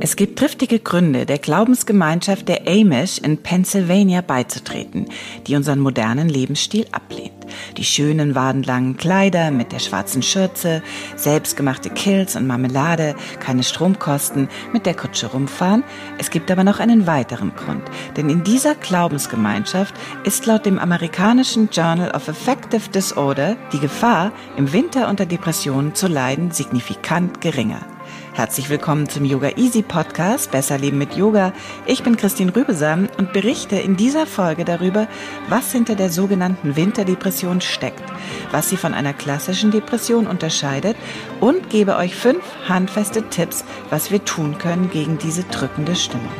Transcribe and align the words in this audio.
Es 0.00 0.14
gibt 0.14 0.38
triftige 0.38 0.78
Gründe, 0.78 1.26
der 1.26 1.38
Glaubensgemeinschaft 1.38 2.46
der 2.46 2.68
Amish 2.68 3.18
in 3.18 3.42
Pennsylvania 3.42 4.20
beizutreten, 4.20 5.06
die 5.48 5.56
unseren 5.56 5.80
modernen 5.80 6.28
Lebensstil 6.28 6.86
ablehnt. 6.92 7.32
Die 7.76 7.84
schönen 7.84 8.36
wadenlangen 8.36 8.96
Kleider 8.96 9.50
mit 9.50 9.72
der 9.72 9.80
schwarzen 9.80 10.22
Schürze, 10.22 10.84
selbstgemachte 11.16 11.90
Kills 11.90 12.36
und 12.36 12.46
Marmelade, 12.46 13.16
keine 13.40 13.64
Stromkosten, 13.64 14.48
mit 14.72 14.86
der 14.86 14.94
Kutsche 14.94 15.26
rumfahren. 15.26 15.82
Es 16.18 16.30
gibt 16.30 16.48
aber 16.52 16.62
noch 16.62 16.78
einen 16.78 17.08
weiteren 17.08 17.56
Grund, 17.56 17.82
denn 18.16 18.30
in 18.30 18.44
dieser 18.44 18.76
Glaubensgemeinschaft 18.76 19.94
ist 20.22 20.46
laut 20.46 20.64
dem 20.64 20.78
amerikanischen 20.78 21.70
Journal 21.72 22.12
of 22.12 22.28
Affective 22.28 22.88
Disorder 22.90 23.56
die 23.72 23.80
Gefahr, 23.80 24.30
im 24.56 24.72
Winter 24.72 25.08
unter 25.08 25.26
Depressionen 25.26 25.96
zu 25.96 26.06
leiden, 26.06 26.52
signifikant 26.52 27.40
geringer. 27.40 27.97
Herzlich 28.38 28.70
willkommen 28.70 29.08
zum 29.08 29.24
Yoga 29.24 29.56
Easy 29.56 29.82
Podcast 29.82 30.52
Besser 30.52 30.78
Leben 30.78 30.96
mit 30.96 31.16
Yoga. 31.16 31.52
Ich 31.86 32.04
bin 32.04 32.16
Christine 32.16 32.54
Rübesam 32.54 33.08
und 33.18 33.32
berichte 33.32 33.74
in 33.74 33.96
dieser 33.96 34.26
Folge 34.26 34.64
darüber, 34.64 35.08
was 35.48 35.72
hinter 35.72 35.96
der 35.96 36.08
sogenannten 36.08 36.76
Winterdepression 36.76 37.60
steckt, 37.60 38.04
was 38.52 38.70
sie 38.70 38.76
von 38.76 38.94
einer 38.94 39.12
klassischen 39.12 39.72
Depression 39.72 40.28
unterscheidet 40.28 40.96
und 41.40 41.68
gebe 41.68 41.96
euch 41.96 42.14
fünf 42.14 42.44
handfeste 42.68 43.28
Tipps, 43.28 43.64
was 43.90 44.12
wir 44.12 44.24
tun 44.24 44.56
können 44.56 44.88
gegen 44.88 45.18
diese 45.18 45.42
drückende 45.42 45.96
Stimmung. 45.96 46.30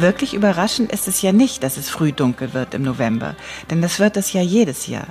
Wirklich 0.00 0.32
überraschend 0.32 0.92
ist 0.92 1.08
es 1.08 1.20
ja 1.20 1.30
nicht, 1.30 1.62
dass 1.62 1.76
es 1.76 1.90
früh 1.90 2.10
dunkel 2.10 2.54
wird 2.54 2.72
im 2.72 2.82
November, 2.82 3.36
denn 3.68 3.82
das 3.82 3.98
wird 3.98 4.16
es 4.16 4.32
ja 4.32 4.40
jedes 4.40 4.86
Jahr. 4.86 5.08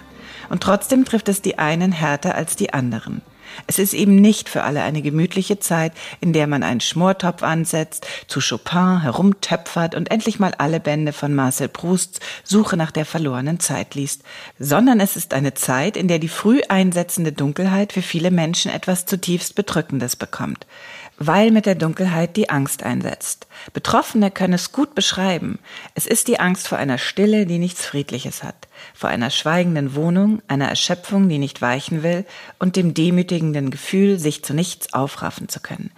Und 0.49 0.63
trotzdem 0.63 1.05
trifft 1.05 1.29
es 1.29 1.43
die 1.43 1.59
einen 1.59 1.91
härter 1.91 2.33
als 2.33 2.55
die 2.55 2.73
anderen. 2.73 3.21
Es 3.67 3.77
ist 3.77 3.93
eben 3.93 4.15
nicht 4.15 4.49
für 4.49 4.63
alle 4.63 4.81
eine 4.81 5.03
gemütliche 5.03 5.59
Zeit, 5.59 5.93
in 6.21 6.33
der 6.33 6.47
man 6.47 6.63
einen 6.63 6.79
Schmortopf 6.79 7.43
ansetzt, 7.43 8.07
zu 8.27 8.39
Chopin 8.39 9.01
herumtöpfert 9.01 9.93
und 9.93 10.09
endlich 10.09 10.39
mal 10.39 10.55
alle 10.57 10.79
Bände 10.79 11.13
von 11.13 11.35
Marcel 11.35 11.67
Prousts 11.67 12.19
Suche 12.43 12.75
nach 12.75 12.91
der 12.91 13.05
verlorenen 13.05 13.59
Zeit 13.59 13.93
liest, 13.93 14.23
sondern 14.57 14.99
es 14.99 15.15
ist 15.15 15.35
eine 15.35 15.53
Zeit, 15.53 15.97
in 15.97 16.07
der 16.07 16.17
die 16.17 16.29
früh 16.29 16.61
einsetzende 16.67 17.31
Dunkelheit 17.31 17.93
für 17.93 18.01
viele 18.01 18.31
Menschen 18.31 18.71
etwas 18.71 19.05
zutiefst 19.05 19.53
Bedrückendes 19.53 20.15
bekommt 20.15 20.65
weil 21.19 21.51
mit 21.51 21.65
der 21.65 21.75
Dunkelheit 21.75 22.37
die 22.37 22.49
Angst 22.49 22.81
einsetzt. 22.83 23.47
Betroffene 23.73 24.31
können 24.31 24.53
es 24.53 24.71
gut 24.71 24.95
beschreiben. 24.95 25.59
Es 25.93 26.07
ist 26.07 26.29
die 26.29 26.39
Angst 26.39 26.67
vor 26.67 26.77
einer 26.77 26.97
Stille, 26.97 27.45
die 27.45 27.59
nichts 27.59 27.85
Friedliches 27.85 28.41
hat, 28.41 28.67
vor 28.95 29.09
einer 29.09 29.29
schweigenden 29.29 29.95
Wohnung, 29.95 30.41
einer 30.47 30.69
Erschöpfung, 30.69 31.27
die 31.27 31.37
nicht 31.37 31.61
weichen 31.61 32.01
will 32.03 32.25
und 32.57 32.77
dem 32.77 32.93
demütigenden 32.93 33.69
Gefühl, 33.69 34.17
sich 34.17 34.43
zu 34.43 34.53
nichts 34.53 34.93
aufraffen 34.93 35.49
zu 35.49 35.59
können. 35.59 35.91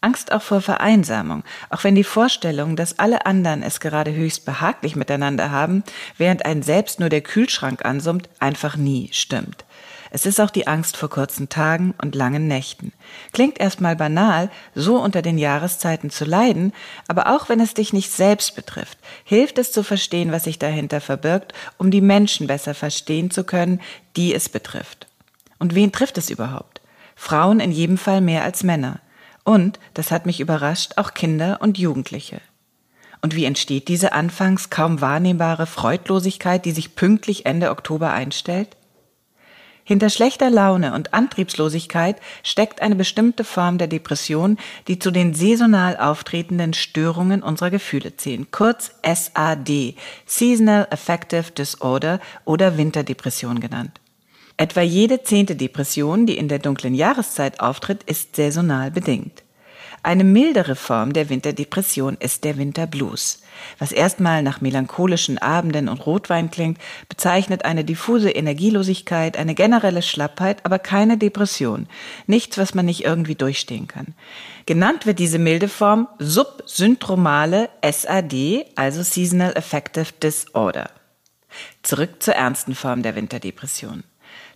Angst 0.00 0.32
auch 0.32 0.42
vor 0.42 0.60
Vereinsamung, 0.60 1.44
auch 1.70 1.82
wenn 1.84 1.94
die 1.94 2.04
Vorstellung, 2.04 2.76
dass 2.76 2.98
alle 2.98 3.24
anderen 3.24 3.62
es 3.62 3.80
gerade 3.80 4.12
höchst 4.12 4.44
behaglich 4.44 4.96
miteinander 4.96 5.50
haben, 5.50 5.82
während 6.18 6.44
ein 6.44 6.62
selbst 6.62 7.00
nur 7.00 7.08
der 7.08 7.22
Kühlschrank 7.22 7.84
ansummt, 7.84 8.28
einfach 8.38 8.76
nie 8.76 9.08
stimmt. 9.12 9.64
Es 10.14 10.26
ist 10.26 10.40
auch 10.40 10.50
die 10.50 10.68
Angst 10.68 10.96
vor 10.96 11.10
kurzen 11.10 11.48
Tagen 11.48 11.92
und 12.00 12.14
langen 12.14 12.46
Nächten. 12.46 12.92
Klingt 13.32 13.58
erstmal 13.58 13.96
banal, 13.96 14.48
so 14.72 15.02
unter 15.02 15.22
den 15.22 15.38
Jahreszeiten 15.38 16.08
zu 16.08 16.24
leiden, 16.24 16.72
aber 17.08 17.34
auch 17.34 17.48
wenn 17.48 17.58
es 17.58 17.74
dich 17.74 17.92
nicht 17.92 18.12
selbst 18.12 18.54
betrifft, 18.54 18.96
hilft 19.24 19.58
es 19.58 19.72
zu 19.72 19.82
verstehen, 19.82 20.30
was 20.30 20.44
sich 20.44 20.60
dahinter 20.60 21.00
verbirgt, 21.00 21.52
um 21.78 21.90
die 21.90 22.00
Menschen 22.00 22.46
besser 22.46 22.74
verstehen 22.74 23.32
zu 23.32 23.42
können, 23.42 23.80
die 24.14 24.32
es 24.32 24.48
betrifft. 24.48 25.08
Und 25.58 25.74
wen 25.74 25.90
trifft 25.90 26.16
es 26.16 26.30
überhaupt? 26.30 26.80
Frauen 27.16 27.58
in 27.58 27.72
jedem 27.72 27.98
Fall 27.98 28.20
mehr 28.20 28.44
als 28.44 28.62
Männer. 28.62 29.00
Und, 29.42 29.80
das 29.94 30.12
hat 30.12 30.26
mich 30.26 30.38
überrascht, 30.38 30.92
auch 30.94 31.14
Kinder 31.14 31.58
und 31.60 31.76
Jugendliche. 31.76 32.40
Und 33.20 33.34
wie 33.34 33.46
entsteht 33.46 33.88
diese 33.88 34.12
anfangs 34.12 34.70
kaum 34.70 35.00
wahrnehmbare 35.00 35.66
Freudlosigkeit, 35.66 36.64
die 36.64 36.72
sich 36.72 36.94
pünktlich 36.94 37.46
Ende 37.46 37.70
Oktober 37.70 38.12
einstellt? 38.12 38.76
Hinter 39.86 40.08
schlechter 40.08 40.48
Laune 40.48 40.94
und 40.94 41.12
Antriebslosigkeit 41.12 42.16
steckt 42.42 42.80
eine 42.80 42.96
bestimmte 42.96 43.44
Form 43.44 43.76
der 43.76 43.86
Depression, 43.86 44.56
die 44.88 44.98
zu 44.98 45.10
den 45.10 45.34
saisonal 45.34 45.98
auftretenden 45.98 46.72
Störungen 46.72 47.42
unserer 47.42 47.70
Gefühle 47.70 48.16
zählen, 48.16 48.46
kurz 48.50 48.92
SAD, 49.04 49.94
Seasonal 50.24 50.88
Affective 50.90 51.50
Disorder 51.52 52.18
oder 52.46 52.78
Winterdepression 52.78 53.60
genannt. 53.60 54.00
Etwa 54.56 54.80
jede 54.80 55.22
zehnte 55.22 55.54
Depression, 55.54 56.24
die 56.24 56.38
in 56.38 56.48
der 56.48 56.60
dunklen 56.60 56.94
Jahreszeit 56.94 57.60
auftritt, 57.60 58.04
ist 58.04 58.36
saisonal 58.36 58.90
bedingt. 58.90 59.42
Eine 60.02 60.24
mildere 60.24 60.76
Form 60.76 61.12
der 61.12 61.28
Winterdepression 61.28 62.16
ist 62.20 62.44
der 62.44 62.56
Winterblues. 62.56 63.42
Was 63.78 63.92
erstmal 63.92 64.42
nach 64.42 64.60
melancholischen 64.60 65.38
Abenden 65.38 65.88
und 65.88 66.04
Rotwein 66.06 66.50
klingt, 66.50 66.78
bezeichnet 67.08 67.64
eine 67.64 67.84
diffuse 67.84 68.30
Energielosigkeit, 68.30 69.36
eine 69.36 69.54
generelle 69.54 70.02
Schlappheit, 70.02 70.64
aber 70.64 70.78
keine 70.78 71.18
Depression. 71.18 71.86
Nichts, 72.26 72.58
was 72.58 72.74
man 72.74 72.86
nicht 72.86 73.04
irgendwie 73.04 73.34
durchstehen 73.34 73.88
kann. 73.88 74.14
Genannt 74.66 75.06
wird 75.06 75.18
diese 75.18 75.38
milde 75.38 75.68
Form 75.68 76.08
subsyndromale 76.18 77.68
SAD, 77.82 78.66
also 78.76 79.02
Seasonal 79.02 79.54
Affective 79.56 80.12
Disorder. 80.22 80.90
Zurück 81.82 82.22
zur 82.22 82.34
ernsten 82.34 82.74
Form 82.74 83.02
der 83.02 83.14
Winterdepression. 83.14 84.04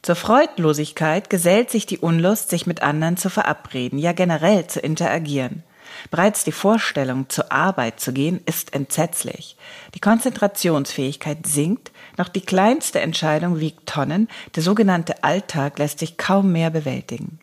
Zur 0.03 0.16
Freudlosigkeit 0.16 1.28
gesellt 1.28 1.70
sich 1.70 1.87
die 1.87 1.98
Unlust, 1.98 2.50
sich 2.50 2.66
mit 2.66 2.82
anderen 2.82 3.16
zu 3.16 3.31
verabreden, 3.31 3.98
ja 3.98 4.12
generell 4.12 4.66
zu 4.66 4.81
interagieren. 4.81 5.64
Bereits 6.10 6.44
die 6.44 6.53
Vorstellung, 6.53 7.28
zur 7.28 7.53
Arbeit 7.53 8.00
zu 8.00 8.12
gehen, 8.12 8.41
ist 8.47 8.75
entsetzlich. 8.75 9.56
Die 9.94 10.00
Konzentrationsfähigkeit 10.00 11.47
sinkt, 11.47 11.93
noch 12.16 12.28
die 12.28 12.41
kleinste 12.41 13.00
Entscheidung 13.00 13.60
wiegt 13.60 13.87
Tonnen, 13.87 14.28
der 14.54 14.62
sogenannte 14.62 15.22
Alltag 15.25 15.78
lässt 15.78 15.99
sich 15.99 16.16
kaum 16.16 16.53
mehr 16.53 16.71
bewältigen. 16.71 17.38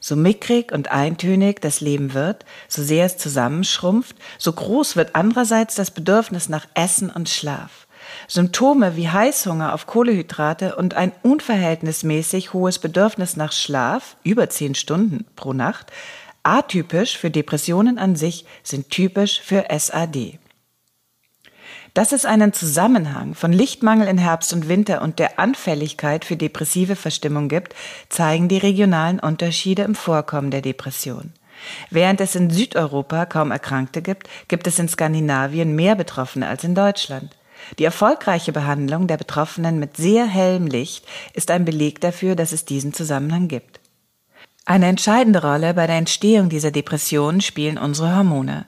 So 0.00 0.16
mickrig 0.16 0.72
und 0.72 0.90
eintönig 0.90 1.60
das 1.60 1.80
Leben 1.80 2.14
wird, 2.14 2.44
so 2.68 2.82
sehr 2.82 3.06
es 3.06 3.16
zusammenschrumpft, 3.18 4.16
so 4.38 4.52
groß 4.52 4.96
wird 4.96 5.14
andererseits 5.14 5.74
das 5.74 5.90
Bedürfnis 5.90 6.48
nach 6.48 6.66
Essen 6.74 7.10
und 7.10 7.28
Schlaf. 7.28 7.86
Symptome 8.28 8.96
wie 8.96 9.08
Heißhunger 9.08 9.74
auf 9.74 9.86
Kohlehydrate 9.86 10.76
und 10.76 10.94
ein 10.94 11.12
unverhältnismäßig 11.22 12.52
hohes 12.52 12.78
Bedürfnis 12.78 13.36
nach 13.36 13.52
Schlaf, 13.52 14.16
über 14.22 14.48
zehn 14.48 14.74
Stunden 14.74 15.26
pro 15.36 15.52
Nacht, 15.52 15.92
atypisch 16.46 17.18
für 17.18 17.30
Depressionen 17.30 17.98
an 17.98 18.16
sich, 18.16 18.46
sind 18.62 18.90
typisch 18.90 19.40
für 19.40 19.66
SAD. 19.76 20.38
Dass 21.92 22.12
es 22.12 22.26
einen 22.26 22.52
Zusammenhang 22.52 23.34
von 23.34 23.52
Lichtmangel 23.52 24.06
in 24.06 24.18
Herbst 24.18 24.52
und 24.52 24.68
Winter 24.68 25.00
und 25.02 25.18
der 25.18 25.38
Anfälligkeit 25.38 26.24
für 26.24 26.36
depressive 26.36 26.94
Verstimmung 26.94 27.48
gibt, 27.48 27.74
zeigen 28.10 28.48
die 28.48 28.58
regionalen 28.58 29.18
Unterschiede 29.18 29.82
im 29.82 29.94
Vorkommen 29.94 30.50
der 30.50 30.60
Depression. 30.60 31.32
Während 31.90 32.20
es 32.20 32.34
in 32.34 32.50
Südeuropa 32.50 33.24
kaum 33.24 33.50
Erkrankte 33.50 34.02
gibt, 34.02 34.28
gibt 34.48 34.66
es 34.66 34.78
in 34.78 34.88
Skandinavien 34.88 35.74
mehr 35.74 35.94
Betroffene 35.94 36.46
als 36.46 36.64
in 36.64 36.74
Deutschland. 36.74 37.34
Die 37.78 37.84
erfolgreiche 37.84 38.52
Behandlung 38.52 39.06
der 39.06 39.16
Betroffenen 39.16 39.78
mit 39.78 39.96
sehr 39.96 40.26
hellem 40.26 40.66
Licht 40.66 41.06
ist 41.32 41.50
ein 41.50 41.64
Beleg 41.64 42.02
dafür, 42.02 42.36
dass 42.36 42.52
es 42.52 42.66
diesen 42.66 42.92
Zusammenhang 42.92 43.48
gibt. 43.48 43.80
Eine 44.68 44.86
entscheidende 44.86 45.42
Rolle 45.42 45.74
bei 45.74 45.86
der 45.86 45.94
Entstehung 45.94 46.48
dieser 46.48 46.72
Depression 46.72 47.40
spielen 47.40 47.78
unsere 47.78 48.16
Hormone. 48.16 48.66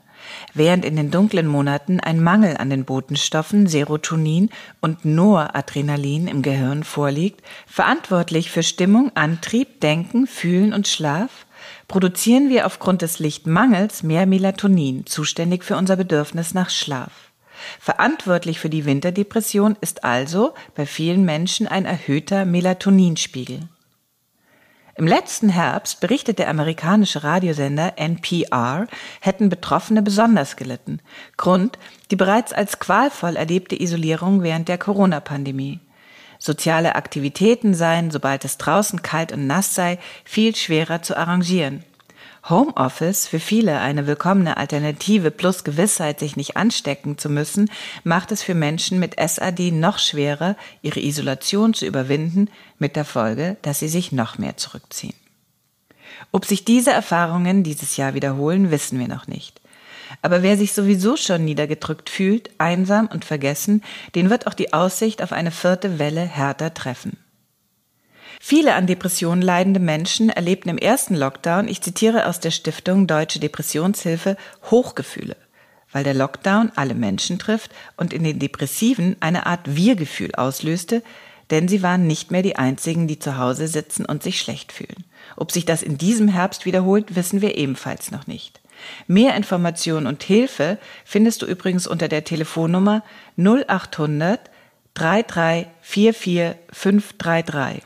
Während 0.55 0.85
in 0.85 0.95
den 0.95 1.11
dunklen 1.11 1.49
Monaten 1.49 1.99
ein 1.99 2.23
Mangel 2.23 2.57
an 2.57 2.71
den 2.71 2.85
Botenstoffen 2.85 3.67
Serotonin 3.67 4.51
und 4.81 5.05
Noradrenalin 5.05 6.29
im 6.29 6.43
Gehirn 6.43 6.85
vorliegt, 6.85 7.43
verantwortlich 7.67 8.49
für 8.49 8.63
Stimmung, 8.63 9.11
Antrieb, 9.17 9.81
Denken, 9.81 10.29
Fühlen 10.29 10.73
und 10.73 10.87
Schlaf, 10.87 11.47
produzieren 11.89 12.49
wir 12.49 12.67
aufgrund 12.67 13.03
des 13.03 13.19
Lichtmangels 13.19 14.05
mehr 14.05 14.27
Melatonin, 14.27 15.05
zuständig 15.05 15.65
für 15.65 15.77
unser 15.77 15.97
Bedürfnis 15.97 16.55
nach 16.55 16.71
Schlaf. 16.71 17.11
Verantwortlich 17.81 18.61
für 18.61 18.71
die 18.71 18.85
Winterdepression 18.85 19.77
ist 19.81 20.05
also 20.05 20.55
bei 20.77 20.87
vielen 20.87 21.25
Menschen 21.25 21.67
ein 21.67 21.87
erhöhter 21.87 22.45
Melatoninspiegel. 22.45 23.69
Im 24.99 25.07
letzten 25.07 25.49
Herbst 25.49 26.01
berichtet 26.01 26.41
der 26.41 26.51
amerikanische 26.51 27.23
Radiosender 27.23 27.93
NPR, 27.99 28.89
hätten 29.21 29.49
Betroffene 29.49 30.03
besonders 30.03 30.57
gelitten. 30.57 30.99
Grund 31.37 31.79
die 32.11 32.17
bereits 32.17 32.53
als 32.53 32.81
qualvoll 32.81 33.37
erlebte 33.37 33.81
Isolierung 33.81 34.43
während 34.43 34.67
der 34.67 34.77
Corona-Pandemie. 34.77 35.79
Soziale 36.41 36.97
Aktivitäten 36.97 37.75
seien, 37.75 38.11
sobald 38.11 38.45
es 38.45 38.59
draußen 38.59 39.01
kalt 39.03 39.31
und 39.31 39.47
nass 39.47 39.77
sei, 39.77 40.01
viel 40.25 40.57
schwerer 40.57 41.01
zu 41.01 41.17
arrangieren. 41.17 41.85
Homeoffice, 42.51 43.27
für 43.27 43.41
viele 43.41 43.81
eine 43.81 44.07
willkommene 44.07 44.57
Alternative 44.57 45.31
plus 45.31 45.65
Gewissheit, 45.65 46.19
sich 46.19 46.37
nicht 46.37 46.57
anstecken 46.57 47.19
zu 47.19 47.29
müssen, 47.29 47.71
macht 48.05 48.33
es 48.33 48.43
für 48.43 48.55
Menschen 48.55 48.99
mit 48.99 49.17
SAD 49.19 49.71
noch 49.73 49.99
schwerer, 49.99 50.57
ihre 50.83 51.01
Isolation 51.01 51.75
zu 51.75 51.87
überwinden, 51.87 52.49
mit 52.79 52.97
der 52.97 53.05
Folge, 53.05 53.57
dass 53.63 53.81
sie 53.81 53.89
sich 53.89 54.13
noch 54.13 54.39
mehr 54.39 54.57
zurückziehen. 54.57 55.15
Ob 56.33 56.47
sich 56.47 56.65
diese 56.65 56.91
Erfahrungen 56.91 57.63
dieses 57.63 57.97
Jahr 57.97 58.15
wiederholen, 58.15 58.71
wissen 58.71 58.99
wir 58.99 59.09
noch 59.09 59.27
nicht. 59.27 59.61
Aber 60.23 60.43
wer 60.43 60.57
sich 60.57 60.73
sowieso 60.73 61.17
schon 61.17 61.45
niedergedrückt 61.45 62.09
fühlt, 62.09 62.51
einsam 62.59 63.09
und 63.09 63.25
vergessen, 63.25 63.83
den 64.15 64.31
wird 64.31 64.47
auch 64.47 64.55
die 64.55 64.73
Aussicht 64.73 65.23
auf 65.23 65.33
eine 65.33 65.51
vierte 65.51 65.99
Welle 65.99 66.23
härter 66.23 66.73
treffen. 66.73 67.19
Viele 68.41 68.75
an 68.75 68.87
Depressionen 68.87 69.43
leidende 69.43 69.81
Menschen 69.81 70.31
erlebten 70.31 70.69
im 70.69 70.79
ersten 70.79 71.15
Lockdown, 71.15 71.69
ich 71.69 71.83
zitiere 71.83 72.27
aus 72.27 72.41
der 72.41 72.51
Stiftung 72.51 73.07
Deutsche 73.07 73.41
Depressionshilfe, 73.41 74.37
Hochgefühle, 74.71 75.37
weil 75.93 76.05
der 76.05 76.15
Lockdown 76.15 76.71
alle 76.77 76.95
Menschen 76.95 77.39
trifft 77.39 77.73
und 77.97 78.13
in 78.13 78.25
den 78.25 78.39
Depressiven 78.39 79.17
eine 79.21 79.47
Art 79.47 79.75
Wir-Gefühl 79.75 80.35
auslöste, 80.35 81.03
denn 81.51 81.67
sie 81.67 81.83
waren 81.83 82.07
nicht 82.07 82.31
mehr 82.31 82.43
die 82.43 82.57
einzigen, 82.57 83.09
die 83.09 83.19
zu 83.19 83.39
Hause 83.39 83.69
sitzen 83.69 84.05
und 84.05 84.23
sich 84.23 84.41
schlecht 84.41 84.73
fühlen. 84.73 85.05
Ob 85.37 85.51
sich 85.51 85.65
das 85.65 85.83
in 85.83 85.99
diesem 85.99 86.29
Herbst 86.29 86.67
wiederholt, 86.67 87.17
wissen 87.17 87.41
wir 87.41 87.57
ebenfalls 87.57 88.11
noch 88.11 88.27
nicht. 88.27 88.61
Mehr 89.07 89.35
Informationen 89.35 90.07
und 90.07 90.23
Hilfe 90.23 90.79
findest 91.05 91.43
du 91.43 91.47
übrigens 91.47 91.87
unter 91.87 92.07
der 92.09 92.25
Telefonnummer 92.25 93.03
0800 93.37 94.41
3344 94.95 96.57
533. 96.73 97.83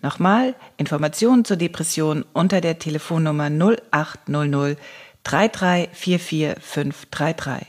Nochmal 0.00 0.54
Informationen 0.76 1.44
zur 1.44 1.56
Depression 1.56 2.24
unter 2.32 2.60
der 2.60 2.78
Telefonnummer 2.78 3.50
0800 3.50 4.78
3344 5.24 6.56
533. 6.60 7.68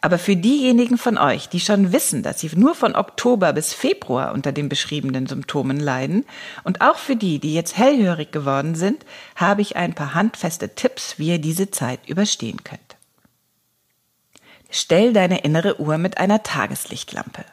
Aber 0.00 0.18
für 0.18 0.36
diejenigen 0.36 0.96
von 0.96 1.18
euch, 1.18 1.48
die 1.48 1.60
schon 1.60 1.92
wissen, 1.92 2.22
dass 2.22 2.40
sie 2.40 2.50
nur 2.54 2.74
von 2.74 2.94
Oktober 2.94 3.52
bis 3.52 3.74
Februar 3.74 4.32
unter 4.32 4.52
den 4.52 4.68
beschriebenen 4.68 5.26
Symptomen 5.26 5.80
leiden, 5.80 6.24
und 6.64 6.80
auch 6.80 6.96
für 6.96 7.16
die, 7.16 7.38
die 7.38 7.54
jetzt 7.54 7.76
hellhörig 7.76 8.30
geworden 8.32 8.74
sind, 8.74 9.04
habe 9.36 9.62
ich 9.62 9.76
ein 9.76 9.94
paar 9.94 10.14
handfeste 10.14 10.74
Tipps, 10.74 11.18
wie 11.18 11.28
ihr 11.28 11.38
diese 11.38 11.70
Zeit 11.70 12.00
überstehen 12.08 12.62
könnt. 12.64 12.80
Stell 14.70 15.12
deine 15.12 15.40
innere 15.40 15.80
Uhr 15.80 15.98
mit 15.98 16.18
einer 16.18 16.42
Tageslichtlampe. 16.42 17.44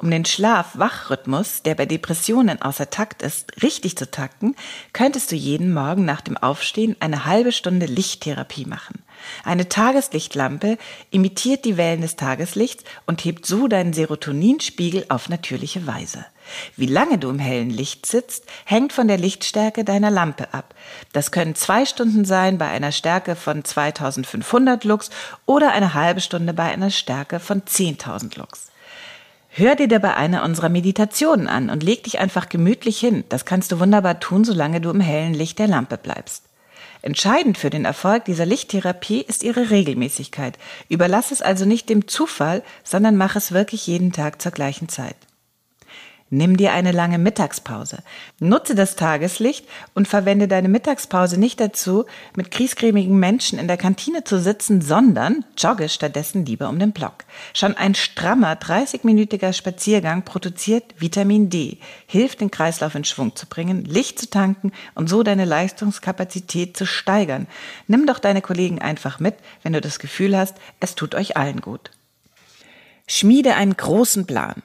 Um 0.00 0.12
den 0.12 0.24
Schlaf-Wach-Rhythmus, 0.24 1.62
der 1.64 1.74
bei 1.74 1.84
Depressionen 1.84 2.62
außer 2.62 2.88
Takt 2.88 3.20
ist, 3.20 3.64
richtig 3.64 3.98
zu 3.98 4.08
takten, 4.08 4.54
könntest 4.92 5.32
du 5.32 5.34
jeden 5.34 5.74
Morgen 5.74 6.04
nach 6.04 6.20
dem 6.20 6.36
Aufstehen 6.36 6.94
eine 7.00 7.24
halbe 7.24 7.50
Stunde 7.50 7.86
Lichttherapie 7.86 8.64
machen. 8.64 9.02
Eine 9.42 9.68
Tageslichtlampe 9.68 10.78
imitiert 11.10 11.64
die 11.64 11.76
Wellen 11.76 12.02
des 12.02 12.14
Tageslichts 12.14 12.84
und 13.06 13.24
hebt 13.24 13.44
so 13.44 13.66
deinen 13.66 13.92
Serotoninspiegel 13.92 15.06
auf 15.08 15.28
natürliche 15.28 15.84
Weise. 15.88 16.24
Wie 16.76 16.86
lange 16.86 17.18
du 17.18 17.28
im 17.28 17.40
hellen 17.40 17.70
Licht 17.70 18.06
sitzt, 18.06 18.44
hängt 18.64 18.92
von 18.92 19.08
der 19.08 19.18
Lichtstärke 19.18 19.82
deiner 19.82 20.12
Lampe 20.12 20.54
ab. 20.54 20.76
Das 21.12 21.32
können 21.32 21.56
zwei 21.56 21.84
Stunden 21.84 22.24
sein 22.24 22.56
bei 22.56 22.68
einer 22.68 22.92
Stärke 22.92 23.34
von 23.34 23.64
2500 23.64 24.84
Lux 24.84 25.10
oder 25.44 25.72
eine 25.72 25.94
halbe 25.94 26.20
Stunde 26.20 26.54
bei 26.54 26.70
einer 26.70 26.90
Stärke 26.90 27.40
von 27.40 27.62
10.000 27.62 28.38
Lux. 28.38 28.68
Hör 29.58 29.74
dir 29.74 29.88
dabei 29.88 30.14
eine 30.14 30.44
unserer 30.44 30.68
Meditationen 30.68 31.48
an 31.48 31.68
und 31.68 31.82
leg 31.82 32.04
dich 32.04 32.20
einfach 32.20 32.48
gemütlich 32.48 33.00
hin. 33.00 33.24
Das 33.28 33.44
kannst 33.44 33.72
du 33.72 33.80
wunderbar 33.80 34.20
tun, 34.20 34.44
solange 34.44 34.80
du 34.80 34.88
im 34.88 35.00
hellen 35.00 35.34
Licht 35.34 35.58
der 35.58 35.66
Lampe 35.66 35.98
bleibst. 35.98 36.44
Entscheidend 37.02 37.58
für 37.58 37.68
den 37.68 37.84
Erfolg 37.84 38.24
dieser 38.26 38.46
Lichttherapie 38.46 39.20
ist 39.20 39.42
ihre 39.42 39.70
Regelmäßigkeit. 39.70 40.56
Überlass 40.88 41.32
es 41.32 41.42
also 41.42 41.64
nicht 41.64 41.88
dem 41.88 42.06
Zufall, 42.06 42.62
sondern 42.84 43.16
mach 43.16 43.34
es 43.34 43.50
wirklich 43.50 43.84
jeden 43.88 44.12
Tag 44.12 44.40
zur 44.40 44.52
gleichen 44.52 44.88
Zeit. 44.88 45.16
Nimm 46.30 46.58
dir 46.58 46.72
eine 46.72 46.92
lange 46.92 47.16
Mittagspause. 47.16 47.98
Nutze 48.38 48.74
das 48.74 48.96
Tageslicht 48.96 49.66
und 49.94 50.06
verwende 50.06 50.46
deine 50.46 50.68
Mittagspause 50.68 51.40
nicht 51.40 51.58
dazu, 51.58 52.04
mit 52.36 52.50
kriesgrämigen 52.50 53.18
Menschen 53.18 53.58
in 53.58 53.66
der 53.66 53.78
Kantine 53.78 54.24
zu 54.24 54.38
sitzen, 54.38 54.82
sondern 54.82 55.46
jogge 55.56 55.88
stattdessen 55.88 56.44
lieber 56.44 56.68
um 56.68 56.78
den 56.78 56.92
Block. 56.92 57.24
Schon 57.54 57.76
ein 57.78 57.94
strammer 57.94 58.52
30-minütiger 58.54 59.54
Spaziergang 59.54 60.22
produziert 60.24 60.84
Vitamin 60.98 61.48
D, 61.48 61.78
hilft 62.06 62.42
den 62.42 62.50
Kreislauf 62.50 62.94
in 62.94 63.04
Schwung 63.04 63.34
zu 63.34 63.46
bringen, 63.46 63.86
Licht 63.86 64.18
zu 64.18 64.28
tanken 64.28 64.72
und 64.94 65.08
so 65.08 65.22
deine 65.22 65.46
Leistungskapazität 65.46 66.76
zu 66.76 66.84
steigern. 66.84 67.46
Nimm 67.86 68.06
doch 68.06 68.18
deine 68.18 68.42
Kollegen 68.42 68.82
einfach 68.82 69.18
mit, 69.18 69.36
wenn 69.62 69.72
du 69.72 69.80
das 69.80 69.98
Gefühl 69.98 70.36
hast, 70.36 70.56
es 70.78 70.94
tut 70.94 71.14
euch 71.14 71.38
allen 71.38 71.62
gut. 71.62 71.90
Schmiede 73.06 73.54
einen 73.54 73.74
großen 73.74 74.26
Plan. 74.26 74.62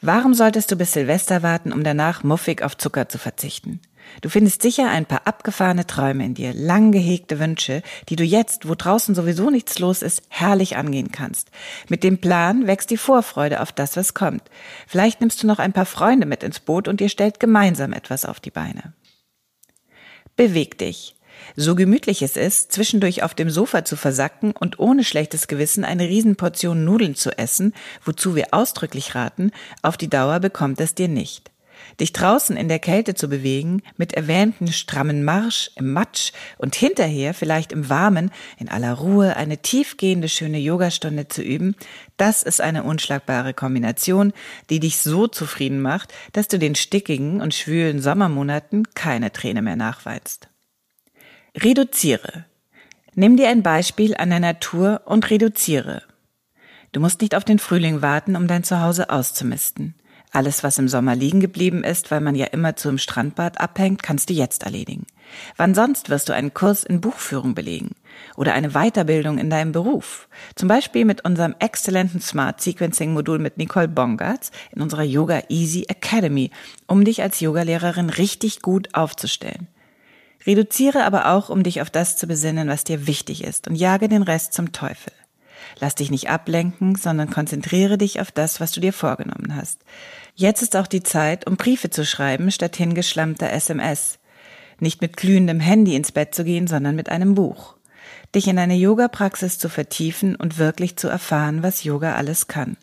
Warum 0.00 0.34
solltest 0.34 0.70
du 0.70 0.76
bis 0.76 0.92
Silvester 0.92 1.42
warten, 1.42 1.72
um 1.72 1.84
danach 1.84 2.22
muffig 2.22 2.62
auf 2.62 2.76
Zucker 2.76 3.08
zu 3.08 3.18
verzichten? 3.18 3.80
Du 4.20 4.28
findest 4.28 4.62
sicher 4.62 4.90
ein 4.90 5.06
paar 5.06 5.26
abgefahrene 5.26 5.86
Träume 5.86 6.24
in 6.24 6.34
dir, 6.34 6.52
lang 6.54 6.92
gehegte 6.92 7.38
Wünsche, 7.38 7.82
die 8.08 8.16
du 8.16 8.24
jetzt, 8.24 8.68
wo 8.68 8.74
draußen 8.74 9.14
sowieso 9.14 9.50
nichts 9.50 9.78
los 9.78 10.02
ist, 10.02 10.22
herrlich 10.28 10.76
angehen 10.76 11.10
kannst. 11.10 11.50
Mit 11.88 12.04
dem 12.04 12.18
Plan 12.18 12.66
wächst 12.66 12.90
die 12.90 12.96
Vorfreude 12.96 13.60
auf 13.60 13.72
das, 13.72 13.96
was 13.96 14.14
kommt. 14.14 14.42
Vielleicht 14.86 15.20
nimmst 15.20 15.42
du 15.42 15.46
noch 15.46 15.58
ein 15.58 15.72
paar 15.72 15.86
Freunde 15.86 16.26
mit 16.26 16.42
ins 16.42 16.60
Boot 16.60 16.88
und 16.88 17.00
ihr 17.00 17.08
stellt 17.08 17.40
gemeinsam 17.40 17.92
etwas 17.92 18.24
auf 18.24 18.40
die 18.40 18.50
Beine. 18.50 18.92
Beweg 20.36 20.78
dich. 20.78 21.16
So 21.56 21.74
gemütlich 21.74 22.22
es 22.22 22.36
ist, 22.36 22.72
zwischendurch 22.72 23.22
auf 23.22 23.34
dem 23.34 23.50
Sofa 23.50 23.84
zu 23.84 23.96
versacken 23.96 24.52
und 24.52 24.78
ohne 24.78 25.04
schlechtes 25.04 25.46
Gewissen 25.46 25.84
eine 25.84 26.08
Riesenportion 26.08 26.84
Nudeln 26.84 27.14
zu 27.14 27.36
essen, 27.38 27.74
wozu 28.04 28.34
wir 28.34 28.48
ausdrücklich 28.52 29.14
raten, 29.14 29.52
auf 29.82 29.96
die 29.96 30.10
Dauer 30.10 30.40
bekommt 30.40 30.80
es 30.80 30.94
dir 30.94 31.08
nicht. 31.08 31.50
Dich 32.00 32.12
draußen 32.12 32.56
in 32.56 32.68
der 32.68 32.78
Kälte 32.78 33.14
zu 33.14 33.28
bewegen, 33.28 33.82
mit 33.96 34.14
erwähnten 34.14 34.72
strammen 34.72 35.24
Marsch 35.24 35.70
im 35.76 35.92
Matsch 35.92 36.32
und 36.58 36.74
hinterher 36.74 37.34
vielleicht 37.34 37.72
im 37.72 37.88
Warmen 37.88 38.30
in 38.58 38.68
aller 38.68 38.94
Ruhe 38.94 39.36
eine 39.36 39.58
tiefgehende 39.58 40.28
schöne 40.28 40.58
Yogastunde 40.58 41.28
zu 41.28 41.42
üben, 41.42 41.76
das 42.16 42.42
ist 42.42 42.60
eine 42.60 42.84
unschlagbare 42.84 43.54
Kombination, 43.54 44.32
die 44.70 44.80
dich 44.80 44.98
so 44.98 45.26
zufrieden 45.26 45.80
macht, 45.80 46.12
dass 46.32 46.48
du 46.48 46.58
den 46.58 46.74
stickigen 46.74 47.40
und 47.40 47.54
schwülen 47.54 48.00
Sommermonaten 48.00 48.94
keine 48.94 49.32
Träne 49.32 49.62
mehr 49.62 49.76
nachweinst. 49.76 50.48
Reduziere. 51.56 52.46
Nimm 53.14 53.36
dir 53.36 53.48
ein 53.48 53.62
Beispiel 53.62 54.16
an 54.16 54.30
der 54.30 54.40
Natur 54.40 55.02
und 55.04 55.30
reduziere. 55.30 56.02
Du 56.90 56.98
musst 56.98 57.20
nicht 57.20 57.36
auf 57.36 57.44
den 57.44 57.60
Frühling 57.60 58.02
warten, 58.02 58.34
um 58.34 58.48
dein 58.48 58.64
Zuhause 58.64 59.08
auszumisten. 59.08 59.94
Alles, 60.32 60.64
was 60.64 60.78
im 60.78 60.88
Sommer 60.88 61.14
liegen 61.14 61.38
geblieben 61.38 61.84
ist, 61.84 62.10
weil 62.10 62.20
man 62.20 62.34
ja 62.34 62.46
immer 62.46 62.74
zu 62.74 62.88
im 62.88 62.98
Strandbad 62.98 63.60
abhängt, 63.60 64.02
kannst 64.02 64.30
du 64.30 64.34
jetzt 64.34 64.64
erledigen. 64.64 65.06
Wann 65.56 65.76
sonst 65.76 66.10
wirst 66.10 66.28
du 66.28 66.32
einen 66.32 66.54
Kurs 66.54 66.82
in 66.82 67.00
Buchführung 67.00 67.54
belegen 67.54 67.92
oder 68.36 68.52
eine 68.54 68.70
Weiterbildung 68.70 69.38
in 69.38 69.48
deinem 69.48 69.70
Beruf? 69.70 70.28
Zum 70.56 70.66
Beispiel 70.66 71.04
mit 71.04 71.24
unserem 71.24 71.54
exzellenten 71.60 72.20
Smart 72.20 72.60
Sequencing 72.60 73.12
Modul 73.12 73.38
mit 73.38 73.58
Nicole 73.58 73.86
Bongartz 73.86 74.50
in 74.72 74.82
unserer 74.82 75.04
Yoga 75.04 75.44
Easy 75.50 75.84
Academy, 75.86 76.50
um 76.88 77.04
dich 77.04 77.22
als 77.22 77.38
Yogalehrerin 77.38 78.10
richtig 78.10 78.60
gut 78.60 78.88
aufzustellen. 78.92 79.68
Reduziere 80.46 81.04
aber 81.04 81.32
auch, 81.32 81.48
um 81.48 81.62
dich 81.62 81.80
auf 81.80 81.90
das 81.90 82.16
zu 82.16 82.26
besinnen, 82.26 82.68
was 82.68 82.84
dir 82.84 83.06
wichtig 83.06 83.44
ist 83.44 83.68
und 83.68 83.76
jage 83.76 84.08
den 84.08 84.22
Rest 84.22 84.52
zum 84.52 84.72
Teufel. 84.72 85.12
Lass 85.80 85.94
dich 85.94 86.10
nicht 86.10 86.28
ablenken, 86.28 86.94
sondern 86.94 87.30
konzentriere 87.30 87.98
dich 87.98 88.20
auf 88.20 88.30
das, 88.30 88.60
was 88.60 88.72
du 88.72 88.80
dir 88.80 88.92
vorgenommen 88.92 89.56
hast. 89.56 89.80
Jetzt 90.34 90.62
ist 90.62 90.76
auch 90.76 90.86
die 90.86 91.02
Zeit, 91.02 91.46
um 91.46 91.56
Briefe 91.56 91.90
zu 91.90 92.04
schreiben, 92.04 92.50
statt 92.50 92.76
hingeschlammter 92.76 93.50
SMS. 93.50 94.18
Nicht 94.78 95.00
mit 95.00 95.16
glühendem 95.16 95.60
Handy 95.60 95.94
ins 95.96 96.12
Bett 96.12 96.34
zu 96.34 96.44
gehen, 96.44 96.66
sondern 96.66 96.96
mit 96.96 97.08
einem 97.08 97.34
Buch. 97.34 97.74
dich 98.34 98.48
in 98.48 98.58
eine 98.58 98.74
Yoga-Praxis 98.74 99.58
zu 99.58 99.68
vertiefen 99.68 100.34
und 100.34 100.58
wirklich 100.58 100.96
zu 100.96 101.08
erfahren, 101.08 101.62
was 101.62 101.84
Yoga 101.84 102.16
alles 102.16 102.48
kann. 102.48 102.76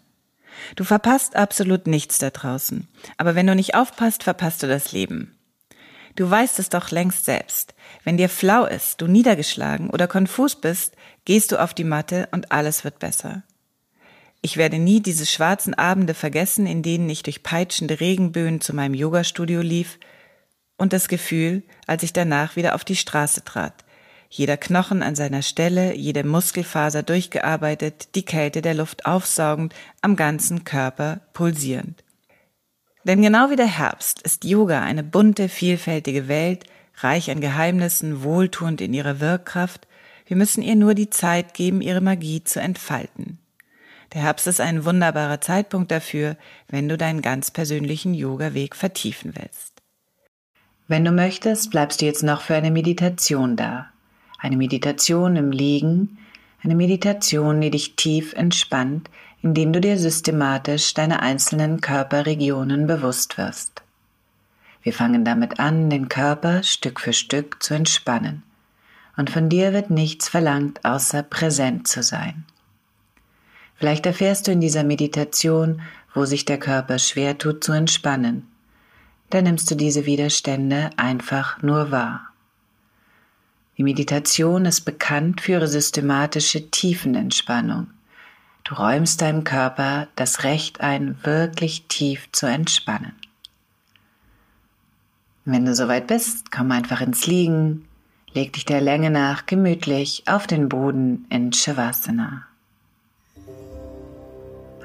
Du 0.75 0.83
verpasst 0.83 1.35
absolut 1.35 1.87
nichts 1.87 2.17
da 2.19 2.29
draußen, 2.29 2.87
aber 3.17 3.35
wenn 3.35 3.47
du 3.47 3.55
nicht 3.55 3.75
aufpasst, 3.75 4.23
verpasst 4.23 4.63
du 4.63 4.67
das 4.67 4.91
Leben. 4.93 5.35
Du 6.15 6.29
weißt 6.29 6.59
es 6.59 6.69
doch 6.69 6.91
längst 6.91 7.25
selbst. 7.25 7.73
Wenn 8.03 8.17
dir 8.17 8.29
flau 8.29 8.65
ist, 8.65 9.01
du 9.01 9.07
niedergeschlagen 9.07 9.89
oder 9.89 10.07
konfus 10.07 10.55
bist, 10.55 10.95
gehst 11.25 11.51
du 11.51 11.61
auf 11.61 11.73
die 11.73 11.83
Matte 11.83 12.27
und 12.31 12.51
alles 12.51 12.83
wird 12.83 12.99
besser. 12.99 13.43
Ich 14.41 14.57
werde 14.57 14.79
nie 14.79 15.01
diese 15.01 15.25
schwarzen 15.25 15.75
Abende 15.75 16.13
vergessen, 16.13 16.65
in 16.65 16.81
denen 16.81 17.09
ich 17.09 17.23
durch 17.23 17.43
peitschende 17.43 17.99
Regenböen 17.99 18.59
zu 18.59 18.75
meinem 18.75 18.95
Yogastudio 18.95 19.61
lief 19.61 19.99
und 20.77 20.93
das 20.93 21.07
Gefühl, 21.07 21.61
als 21.85 22.01
ich 22.01 22.11
danach 22.11 22.55
wieder 22.55 22.73
auf 22.73 22.83
die 22.83 22.95
Straße 22.95 23.45
trat. 23.45 23.85
Jeder 24.29 24.57
Knochen 24.57 25.03
an 25.03 25.13
seiner 25.13 25.41
Stelle, 25.43 25.93
jede 25.93 26.23
Muskelfaser 26.23 27.03
durchgearbeitet, 27.03 28.15
die 28.15 28.23
Kälte 28.23 28.61
der 28.61 28.73
Luft 28.73 29.05
aufsaugend, 29.05 29.75
am 30.01 30.15
ganzen 30.15 30.63
Körper 30.63 31.19
pulsierend. 31.33 32.03
Denn 33.03 33.21
genau 33.21 33.49
wie 33.49 33.55
der 33.55 33.65
Herbst 33.65 34.21
ist 34.21 34.45
Yoga 34.45 34.81
eine 34.81 35.03
bunte, 35.03 35.49
vielfältige 35.49 36.27
Welt, 36.27 36.65
reich 36.97 37.31
an 37.31 37.41
Geheimnissen, 37.41 38.23
wohltuend 38.23 38.81
in 38.81 38.93
ihrer 38.93 39.19
Wirkkraft. 39.19 39.87
Wir 40.27 40.37
müssen 40.37 40.61
ihr 40.61 40.75
nur 40.75 40.93
die 40.93 41.09
Zeit 41.09 41.53
geben, 41.53 41.81
ihre 41.81 42.01
Magie 42.01 42.43
zu 42.43 42.61
entfalten. 42.61 43.39
Der 44.13 44.21
Herbst 44.21 44.45
ist 44.47 44.61
ein 44.61 44.85
wunderbarer 44.85 45.41
Zeitpunkt 45.41 45.89
dafür, 45.89 46.35
wenn 46.67 46.89
du 46.89 46.97
deinen 46.97 47.21
ganz 47.21 47.49
persönlichen 47.49 48.13
Yoga-Weg 48.13 48.75
vertiefen 48.75 49.33
willst. 49.35 49.81
Wenn 50.87 51.05
du 51.05 51.11
möchtest, 51.11 51.71
bleibst 51.71 52.01
du 52.01 52.05
jetzt 52.05 52.21
noch 52.21 52.41
für 52.41 52.55
eine 52.55 52.71
Meditation 52.71 53.55
da. 53.55 53.87
Eine 54.37 54.57
Meditation 54.57 55.37
im 55.37 55.51
Liegen, 55.51 56.17
eine 56.63 56.75
Meditation, 56.75 57.61
die 57.61 57.71
dich 57.71 57.95
tief 57.95 58.33
entspannt, 58.33 59.09
indem 59.41 59.73
du 59.73 59.81
dir 59.81 59.97
systematisch 59.97 60.93
deine 60.93 61.21
einzelnen 61.21 61.81
Körperregionen 61.81 62.87
bewusst 62.87 63.37
wirst. 63.37 63.81
Wir 64.83 64.93
fangen 64.93 65.25
damit 65.25 65.59
an, 65.59 65.89
den 65.89 66.09
Körper 66.09 66.63
Stück 66.63 66.99
für 66.99 67.13
Stück 67.13 67.61
zu 67.61 67.73
entspannen. 67.73 68.43
Und 69.17 69.29
von 69.29 69.49
dir 69.49 69.73
wird 69.73 69.89
nichts 69.89 70.29
verlangt, 70.29 70.83
außer 70.85 71.21
präsent 71.23 71.87
zu 71.87 72.01
sein. 72.01 72.45
Vielleicht 73.75 74.05
erfährst 74.05 74.47
du 74.47 74.51
in 74.51 74.61
dieser 74.61 74.83
Meditation, 74.83 75.81
wo 76.13 76.25
sich 76.25 76.45
der 76.45 76.59
Körper 76.59 76.99
schwer 76.99 77.37
tut 77.37 77.63
zu 77.63 77.71
entspannen. 77.71 78.47
Da 79.29 79.41
nimmst 79.41 79.69
du 79.71 79.75
diese 79.75 80.05
Widerstände 80.05 80.91
einfach 80.97 81.61
nur 81.61 81.91
wahr. 81.91 82.27
Die 83.77 83.83
Meditation 83.83 84.65
ist 84.65 84.81
bekannt 84.81 85.41
für 85.41 85.53
ihre 85.53 85.67
systematische 85.67 86.69
Tiefenentspannung. 86.69 87.87
Du 88.63 88.75
räumst 88.75 89.21
deinem 89.21 89.43
Körper 89.43 90.07
das 90.15 90.43
Recht 90.43 90.81
ein, 90.81 91.17
wirklich 91.23 91.85
tief 91.87 92.31
zu 92.31 92.45
entspannen. 92.45 93.13
Wenn 95.45 95.65
du 95.65 95.73
soweit 95.73 96.07
bist, 96.07 96.51
komm 96.51 96.71
einfach 96.71 97.01
ins 97.01 97.25
Liegen, 97.25 97.85
leg 98.33 98.53
dich 98.53 98.65
der 98.65 98.81
Länge 98.81 99.09
nach 99.09 99.47
gemütlich 99.47 100.23
auf 100.27 100.45
den 100.45 100.69
Boden 100.69 101.25
in 101.29 101.51
Shavasana. 101.51 102.45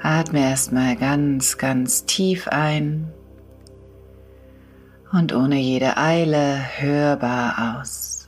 Atme 0.01 0.41
erstmal 0.41 0.95
ganz, 0.95 1.57
ganz 1.57 2.05
tief 2.05 2.47
ein 2.47 3.11
und 5.11 5.33
ohne 5.33 5.59
jede 5.59 5.97
Eile 5.97 6.59
hörbar 6.77 7.79
aus. 7.79 8.27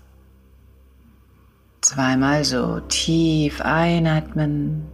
Zweimal 1.81 2.43
so 2.43 2.79
tief 2.81 3.61
einatmen 3.61 4.87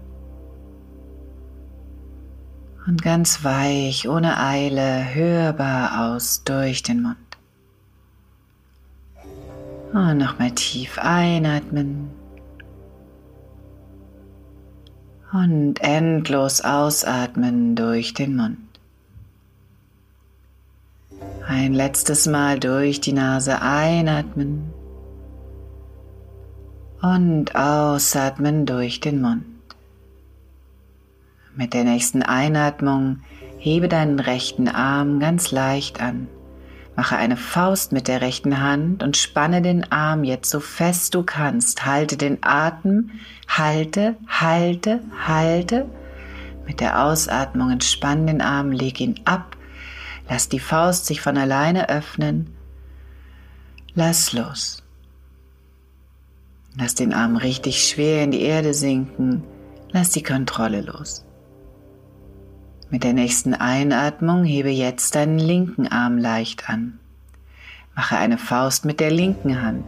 und 2.88 3.02
ganz 3.02 3.44
weich, 3.44 4.08
ohne 4.08 4.38
Eile, 4.38 5.14
hörbar 5.14 6.14
aus 6.14 6.44
durch 6.44 6.84
den 6.84 7.02
Mund. 7.02 7.18
Und 9.94 10.18
nochmal 10.18 10.52
tief 10.52 11.00
einatmen. 11.00 12.10
Und 15.32 15.82
endlos 15.82 16.62
ausatmen 16.62 17.76
durch 17.76 18.14
den 18.14 18.36
Mund. 18.36 18.58
Ein 21.48 21.74
letztes 21.74 22.28
Mal 22.28 22.60
durch 22.60 23.02
die 23.02 23.14
Nase 23.14 23.62
einatmen 23.62 24.74
und 27.02 27.56
ausatmen 27.56 28.66
durch 28.66 29.00
den 29.00 29.22
Mund. 29.22 29.55
Mit 31.58 31.74
der 31.74 31.86
nächsten 31.86 32.22
Einatmung 32.22 33.20
hebe 33.58 33.88
deinen 33.88 34.20
rechten 34.20 34.68
Arm 34.68 35.22
ganz 35.22 35.52
leicht 35.52 36.02
an. 36.02 36.28
Mache 36.98 37.16
eine 37.16 37.38
Faust 37.38 37.94
mit 37.94 38.10
der 38.10 38.22
rechten 38.22 38.62
Hand 38.62 39.04
und 39.04 39.16
spanne 39.16 39.62
den 39.62 39.90
Arm 39.90 40.26
jetzt 40.26 40.50
so 40.50 40.60
fest 40.60 41.16
du 41.16 41.24
kannst. 41.24 41.86
Halte 41.86 42.18
den 42.18 42.40
Atem, 42.42 43.12
halte, 43.48 44.18
halte, 44.28 45.02
halte. 45.26 45.90
Mit 46.68 46.82
der 46.82 47.04
Ausatmung 47.04 47.72
entspann 47.72 48.28
den 48.28 48.42
Arm, 48.42 48.72
leg 48.72 49.00
ihn 49.00 49.20
ab. 49.24 49.56
Lass 50.30 50.50
die 50.50 50.60
Faust 50.60 51.06
sich 51.06 51.22
von 51.22 51.38
alleine 51.38 51.88
öffnen. 51.88 52.54
Lass 53.94 54.34
los. 54.34 54.84
Lass 56.78 56.96
den 56.96 57.14
Arm 57.14 57.38
richtig 57.38 57.88
schwer 57.88 58.24
in 58.24 58.32
die 58.32 58.42
Erde 58.42 58.74
sinken. 58.74 59.44
Lass 59.92 60.10
die 60.12 60.24
Kontrolle 60.24 60.82
los. 60.82 61.25
Mit 62.92 63.04
der 63.04 63.14
nächsten 63.14 63.56
Einatmung 63.56 64.44
hebe 64.44 64.70
jetzt 64.70 65.16
deinen 65.16 65.40
linken 65.40 65.88
Arm 65.88 66.18
leicht 66.18 66.70
an. 66.70 67.00
Mache 67.96 68.18
eine 68.18 68.38
Faust 68.38 68.86
mit 68.86 69.00
der 69.00 69.10
linken 69.10 69.62
Hand 69.62 69.86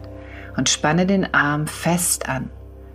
und 0.56 0.68
spanne 0.68 1.06
den 1.06 1.32
Arm 1.32 1.66
fest 1.66 2.28
an, 2.28 2.50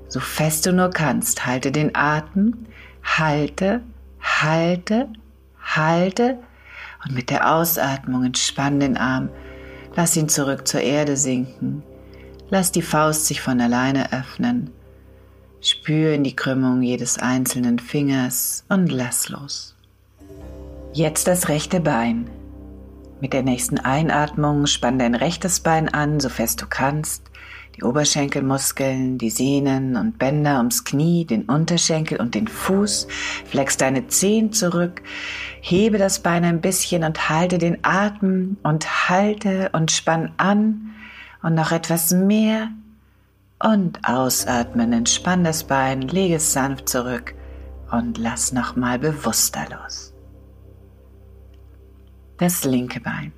so 0.09 0.19
fest 0.19 0.65
du 0.65 0.73
nur 0.73 0.89
kannst. 0.89 1.45
Halte 1.45 1.71
den 1.71 1.95
Atem, 1.95 2.65
halte, 3.03 3.81
halte, 4.19 5.07
halte 5.61 6.37
und 7.05 7.15
mit 7.15 7.29
der 7.29 7.53
Ausatmung 7.53 8.25
entspann 8.25 8.81
den 8.81 8.97
Arm. 8.97 9.29
Lass 9.95 10.17
ihn 10.17 10.27
zurück 10.27 10.67
zur 10.67 10.81
Erde 10.81 11.15
sinken. 11.15 11.83
Lass 12.49 12.71
die 12.71 12.81
Faust 12.81 13.27
sich 13.27 13.39
von 13.39 13.61
alleine 13.61 14.11
öffnen. 14.11 14.69
Spür 15.61 16.13
in 16.13 16.25
die 16.25 16.35
Krümmung 16.35 16.81
jedes 16.81 17.17
einzelnen 17.19 17.79
Fingers 17.79 18.65
und 18.67 18.91
lass 18.91 19.29
los. 19.29 19.75
Jetzt 20.95 21.25
das 21.25 21.49
rechte 21.49 21.79
Bein. 21.79 22.29
Mit 23.19 23.33
der 23.33 23.41
nächsten 23.41 23.79
Einatmung 23.79 24.67
spann 24.67 24.99
dein 24.99 25.15
rechtes 25.15 25.59
Bein 25.59 25.89
an, 25.89 26.19
so 26.19 26.29
fest 26.29 26.61
du 26.61 26.67
kannst. 26.69 27.31
Die 27.75 27.83
Oberschenkelmuskeln, 27.83 29.17
die 29.17 29.31
Sehnen 29.31 29.95
und 29.97 30.19
Bänder 30.19 30.57
ums 30.57 30.83
Knie, 30.83 31.25
den 31.25 31.45
Unterschenkel 31.45 32.21
und 32.21 32.35
den 32.35 32.47
Fuß. 32.47 33.07
Flex 33.45 33.77
deine 33.77 34.05
Zehen 34.05 34.53
zurück. 34.53 35.01
Hebe 35.61 35.97
das 35.97 36.19
Bein 36.19 36.43
ein 36.43 36.61
bisschen 36.61 37.03
und 37.03 37.27
halte 37.27 37.57
den 37.57 37.79
Atem 37.81 38.57
und 38.61 39.09
halte 39.09 39.71
und 39.73 39.89
spann 39.89 40.33
an 40.37 40.91
und 41.41 41.55
noch 41.55 41.71
etwas 41.71 42.11
mehr. 42.11 42.69
Und 43.57 44.07
ausatmen, 44.07 44.93
entspann 44.93 45.43
das 45.43 45.63
Bein, 45.63 46.03
lege 46.03 46.35
es 46.35 46.53
sanft 46.53 46.87
zurück 46.87 47.33
und 47.89 48.19
lass 48.19 48.53
nochmal 48.53 48.99
bewusster 48.99 49.65
los 49.71 50.12
das 52.43 52.65
linke 52.65 52.99
Bein. 52.99 53.31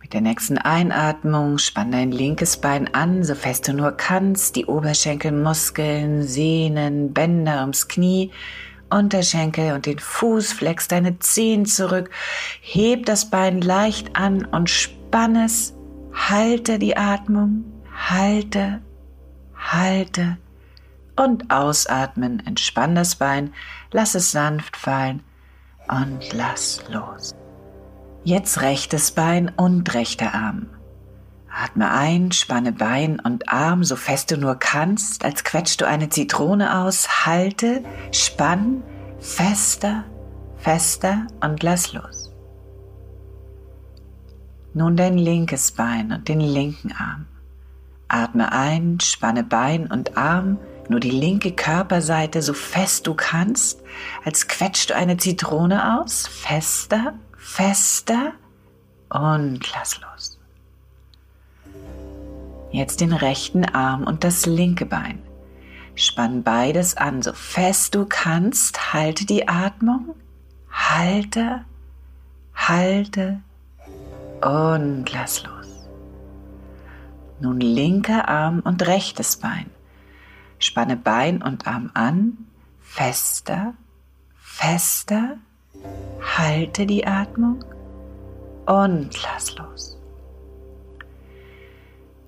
Mit 0.00 0.12
der 0.12 0.20
nächsten 0.20 0.58
Einatmung 0.58 1.58
spann 1.58 1.90
dein 1.90 2.12
linkes 2.12 2.58
Bein 2.58 2.92
an, 2.94 3.24
so 3.24 3.34
fest 3.34 3.66
du 3.66 3.72
nur 3.72 3.92
kannst, 3.92 4.56
die 4.56 4.66
Oberschenkelmuskeln, 4.66 6.22
Sehnen, 6.22 7.12
Bänder 7.14 7.62
ums 7.62 7.88
Knie, 7.88 8.30
Unterschenkel 8.90 9.72
und 9.72 9.86
den 9.86 9.98
Fuß, 9.98 10.52
flex 10.52 10.88
deine 10.88 11.18
Zehen 11.18 11.66
zurück, 11.66 12.10
heb 12.60 13.06
das 13.06 13.30
Bein 13.30 13.60
leicht 13.60 14.16
an 14.16 14.44
und 14.44 14.68
spann 14.68 15.36
es, 15.36 15.74
halte 16.12 16.78
die 16.78 16.96
Atmung, 16.96 17.64
halte, 18.10 18.82
halte. 19.56 20.36
Und 21.16 21.50
ausatmen, 21.50 22.46
entspann 22.46 22.94
das 22.94 23.16
Bein, 23.16 23.52
lass 23.92 24.14
es 24.14 24.30
sanft 24.30 24.76
fallen 24.76 25.22
und 25.88 26.32
lass 26.32 26.84
los. 26.88 27.34
Jetzt 28.28 28.60
rechtes 28.60 29.12
Bein 29.12 29.50
und 29.56 29.94
rechter 29.94 30.34
Arm. 30.34 30.66
Atme 31.50 31.90
ein, 31.90 32.30
spanne 32.30 32.72
Bein 32.72 33.20
und 33.20 33.48
Arm 33.48 33.84
so 33.84 33.96
fest 33.96 34.30
du 34.30 34.36
nur 34.36 34.56
kannst, 34.56 35.24
als 35.24 35.44
quetschst 35.44 35.80
du 35.80 35.86
eine 35.86 36.10
Zitrone 36.10 36.80
aus. 36.80 37.24
Halte, 37.24 37.82
spann, 38.12 38.82
fester, 39.18 40.04
fester 40.58 41.26
und 41.40 41.62
lass 41.62 41.94
los. 41.94 42.30
Nun 44.74 44.94
dein 44.94 45.16
linkes 45.16 45.72
Bein 45.72 46.12
und 46.12 46.28
den 46.28 46.40
linken 46.40 46.92
Arm. 46.92 47.24
Atme 48.08 48.52
ein, 48.52 49.00
spanne 49.00 49.42
Bein 49.42 49.90
und 49.90 50.18
Arm, 50.18 50.58
nur 50.90 51.00
die 51.00 51.10
linke 51.10 51.52
Körperseite 51.52 52.42
so 52.42 52.52
fest 52.52 53.06
du 53.06 53.14
kannst, 53.14 53.82
als 54.22 54.48
quetscht 54.48 54.90
du 54.90 54.96
eine 54.96 55.16
Zitrone 55.16 55.98
aus. 55.98 56.26
Fester, 56.26 57.14
fester 57.48 58.34
und 59.08 59.60
lass 59.72 60.00
los. 60.00 60.38
Jetzt 62.70 63.00
den 63.00 63.12
rechten 63.14 63.64
Arm 63.64 64.04
und 64.04 64.22
das 64.22 64.44
linke 64.44 64.84
Bein. 64.84 65.22
Spann 65.94 66.42
beides 66.42 66.96
an, 66.96 67.22
so 67.22 67.32
fest 67.32 67.94
du 67.94 68.04
kannst. 68.04 68.92
Halte 68.92 69.24
die 69.24 69.48
Atmung. 69.48 70.14
Halte, 70.70 71.64
halte 72.54 73.40
und 74.42 75.10
lass 75.10 75.42
los. 75.42 75.88
Nun 77.40 77.60
linker 77.60 78.28
Arm 78.28 78.60
und 78.60 78.86
rechtes 78.86 79.38
Bein. 79.38 79.70
Spanne 80.58 80.96
Bein 80.96 81.42
und 81.42 81.66
Arm 81.66 81.90
an, 81.94 82.36
fester, 82.80 83.74
fester, 84.36 85.38
halte 86.20 86.86
die 86.86 87.06
Atmung 87.06 87.64
und 88.66 89.10
lass 89.22 89.56
los. 89.56 89.98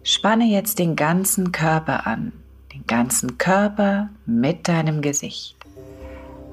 Spanne 0.02 0.44
jetzt 0.44 0.78
den 0.78 0.96
ganzen 0.96 1.52
Körper 1.52 2.06
an, 2.06 2.32
den 2.72 2.86
ganzen 2.86 3.38
Körper 3.38 4.08
mit 4.26 4.66
deinem 4.66 5.02
Gesicht. 5.02 5.56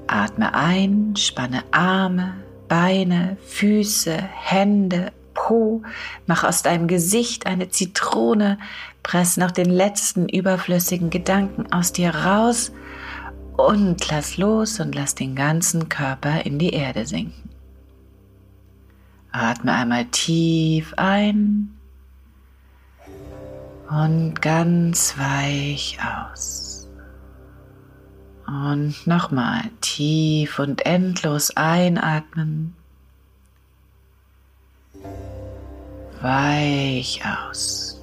Atme 0.06 0.54
ein, 0.54 1.14
spanne 1.16 1.64
Arme, 1.70 2.34
Beine, 2.68 3.36
Füße, 3.46 4.16
Hände, 4.16 5.12
Po, 5.34 5.82
mach 6.26 6.44
aus 6.44 6.62
deinem 6.62 6.88
Gesicht 6.88 7.46
eine 7.46 7.70
Zitrone, 7.70 8.58
press 9.02 9.36
noch 9.36 9.50
den 9.50 9.70
letzten 9.70 10.28
überflüssigen 10.28 11.10
Gedanken 11.10 11.72
aus 11.72 11.92
dir 11.92 12.14
raus 12.14 12.72
und 13.58 14.08
lass 14.08 14.36
los 14.36 14.78
und 14.78 14.94
lass 14.94 15.16
den 15.16 15.34
ganzen 15.34 15.88
Körper 15.88 16.46
in 16.46 16.60
die 16.60 16.70
Erde 16.70 17.04
sinken. 17.06 17.50
Atme 19.32 19.72
einmal 19.72 20.04
tief 20.06 20.94
ein 20.96 21.76
und 23.90 24.40
ganz 24.40 25.18
weich 25.18 25.98
aus. 26.00 26.88
Und 28.46 29.06
nochmal 29.06 29.62
tief 29.80 30.60
und 30.60 30.86
endlos 30.86 31.50
einatmen 31.56 32.74
weich 36.20 37.20
aus. 37.24 37.97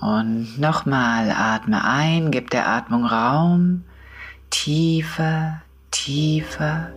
Und 0.00 0.58
nochmal 0.58 1.30
atme 1.30 1.84
ein, 1.84 2.30
gib 2.30 2.48
der 2.50 2.66
Atmung 2.66 3.04
Raum, 3.04 3.84
tiefer, 4.48 5.60
tiefer 5.90 6.90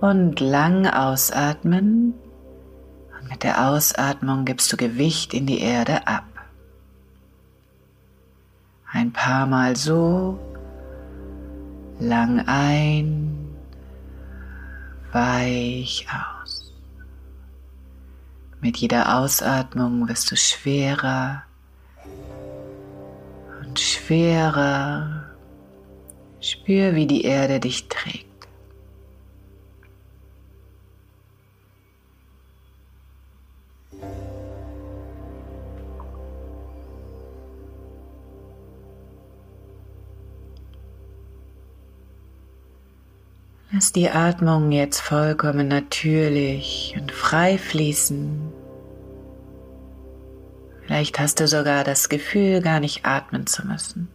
und 0.00 0.38
lang 0.38 0.86
ausatmen. 0.86 2.14
Und 3.18 3.28
mit 3.28 3.42
der 3.42 3.68
Ausatmung 3.68 4.44
gibst 4.44 4.72
du 4.72 4.76
Gewicht 4.76 5.34
in 5.34 5.46
die 5.46 5.60
Erde 5.60 6.06
ab. 6.06 6.24
Ein 8.92 9.12
paar 9.12 9.46
Mal 9.46 9.74
so, 9.74 10.38
lang 11.98 12.44
ein, 12.46 13.56
weich 15.10 16.06
aus. 16.08 16.72
Mit 18.60 18.76
jeder 18.76 19.18
Ausatmung 19.18 20.08
wirst 20.08 20.30
du 20.30 20.36
schwerer 20.36 21.45
und 23.76 23.80
schwerer. 23.80 25.24
Spür, 26.40 26.94
wie 26.94 27.06
die 27.06 27.24
Erde 27.24 27.60
dich 27.60 27.88
trägt. 27.88 28.24
Lass 43.72 43.92
die 43.92 44.08
Atmung 44.08 44.72
jetzt 44.72 45.00
vollkommen 45.00 45.68
natürlich 45.68 46.96
und 46.98 47.12
frei 47.12 47.58
fließen. 47.58 48.45
Vielleicht 50.86 51.18
hast 51.18 51.40
du 51.40 51.48
sogar 51.48 51.84
das 51.84 52.08
Gefühl, 52.08 52.62
gar 52.62 52.80
nicht 52.80 53.04
atmen 53.04 53.46
zu 53.46 53.66
müssen. 53.66 54.08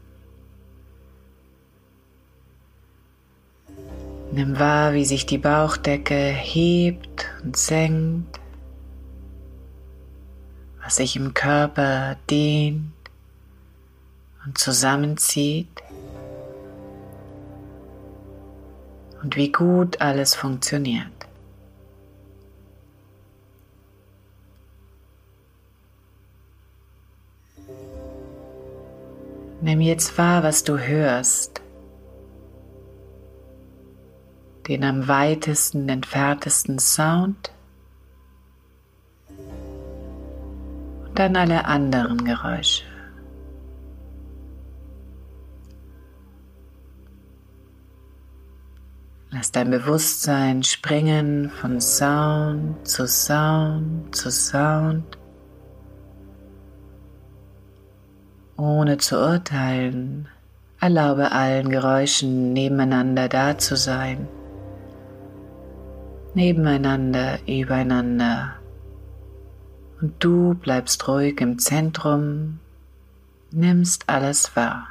Nimm 4.32 4.58
wahr, 4.58 4.94
wie 4.94 5.04
sich 5.04 5.26
die 5.26 5.38
Bauchdecke 5.38 6.16
hebt 6.16 7.28
und 7.44 7.58
senkt, 7.58 8.40
was 10.82 10.96
sich 10.96 11.18
im 11.18 11.34
Körper 11.34 12.16
dehnt 12.30 12.94
und 14.46 14.58
zusammenzieht. 14.58 15.68
und 19.22 19.36
wie 19.36 19.52
gut 19.52 20.02
alles 20.02 20.36
funktioniert. 20.36 21.11
Nimm 29.64 29.80
jetzt 29.80 30.18
wahr, 30.18 30.42
was 30.42 30.64
du 30.64 30.80
hörst, 30.80 31.62
den 34.68 34.84
am 34.84 35.08
weitesten 35.08 35.88
entferntesten 35.88 36.80
Sound 36.80 37.52
und 41.06 41.20
dann 41.20 41.36
alle 41.36 41.66
anderen 41.66 42.26
Geräusche. 42.26 42.86
Lass 49.30 49.52
dein 49.52 49.70
Bewusstsein 49.70 50.64
springen 50.64 51.52
von 51.52 51.80
Sound 51.80 52.88
zu 52.88 53.08
Sound 53.08 54.16
zu 54.16 54.32
Sound, 54.32 55.18
ohne 58.62 58.98
zu 58.98 59.20
urteilen. 59.20 60.28
Erlaube 60.80 61.32
allen 61.32 61.70
Geräuschen 61.70 62.54
nebeneinander 62.54 63.28
da 63.28 63.58
zu 63.58 63.76
sein, 63.76 64.28
nebeneinander, 66.34 67.40
übereinander. 67.48 68.54
Und 70.00 70.14
du 70.20 70.56
bleibst 70.56 71.08
ruhig 71.08 71.40
im 71.42 71.60
Zentrum, 71.60 72.60
nimmst 73.52 74.10
alles 74.10 74.56
wahr. 74.56 74.88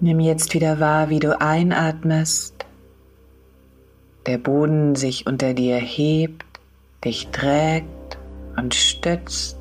Nimm 0.00 0.20
jetzt 0.20 0.52
wieder 0.54 0.78
wahr, 0.78 1.08
wie 1.08 1.20
du 1.20 1.40
einatmest, 1.40 2.66
der 4.26 4.38
Boden 4.38 4.94
sich 4.94 5.26
unter 5.26 5.54
dir 5.54 5.76
hebt, 5.76 6.44
dich 7.02 7.28
trägt 7.28 7.95
und 8.56 8.74
stützt. 8.74 9.58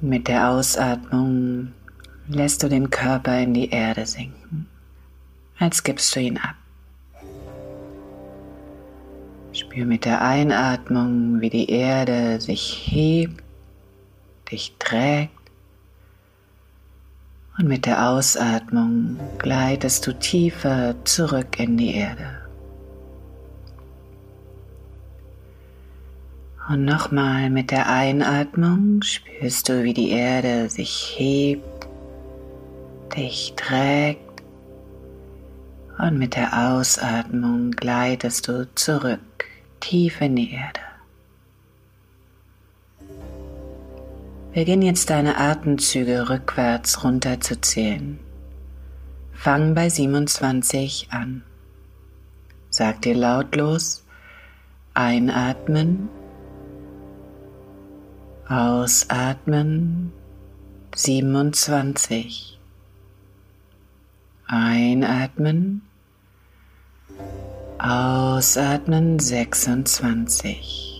Mit 0.00 0.28
der 0.28 0.50
Ausatmung 0.50 1.72
lässt 2.28 2.62
du 2.62 2.68
den 2.68 2.90
Körper 2.90 3.38
in 3.40 3.54
die 3.54 3.70
Erde 3.70 4.06
sinken, 4.06 4.66
als 5.58 5.82
gibst 5.82 6.14
du 6.16 6.20
ihn 6.20 6.38
ab. 6.38 6.56
Spür 9.52 9.84
mit 9.84 10.04
der 10.04 10.22
Einatmung, 10.22 11.40
wie 11.40 11.50
die 11.50 11.70
Erde 11.70 12.40
sich 12.40 12.86
hebt, 12.90 13.42
dich 14.50 14.74
trägt 14.78 15.42
und 17.58 17.68
mit 17.68 17.84
der 17.84 18.08
Ausatmung 18.08 19.20
gleitest 19.38 20.06
du 20.06 20.18
tiefer 20.18 20.94
zurück 21.04 21.60
in 21.60 21.76
die 21.76 21.94
Erde. 21.94 22.41
Und 26.68 26.84
nochmal 26.84 27.50
mit 27.50 27.70
der 27.70 27.88
Einatmung 27.88 29.02
spürst 29.02 29.68
du, 29.68 29.82
wie 29.82 29.94
die 29.94 30.10
Erde 30.10 30.70
sich 30.70 31.14
hebt, 31.16 31.88
dich 33.16 33.54
trägt. 33.56 34.42
Und 35.98 36.18
mit 36.18 36.36
der 36.36 36.70
Ausatmung 36.70 37.72
gleitest 37.72 38.48
du 38.48 38.72
zurück 38.74 39.20
tief 39.80 40.20
in 40.20 40.36
die 40.36 40.52
Erde. 40.52 40.80
Beginn 44.54 44.82
jetzt 44.82 45.10
deine 45.10 45.38
Atemzüge 45.38 46.28
rückwärts 46.28 47.02
runterzuzählen. 47.02 48.18
Fang 49.32 49.74
bei 49.74 49.88
27 49.88 51.08
an. 51.10 51.42
Sag 52.70 53.02
dir 53.02 53.16
lautlos 53.16 54.04
einatmen, 54.94 56.08
ausatmen 58.48 60.12
27. 60.94 62.58
Einatmen, 64.46 65.82
ausatmen 67.78 69.18
26. 69.18 70.92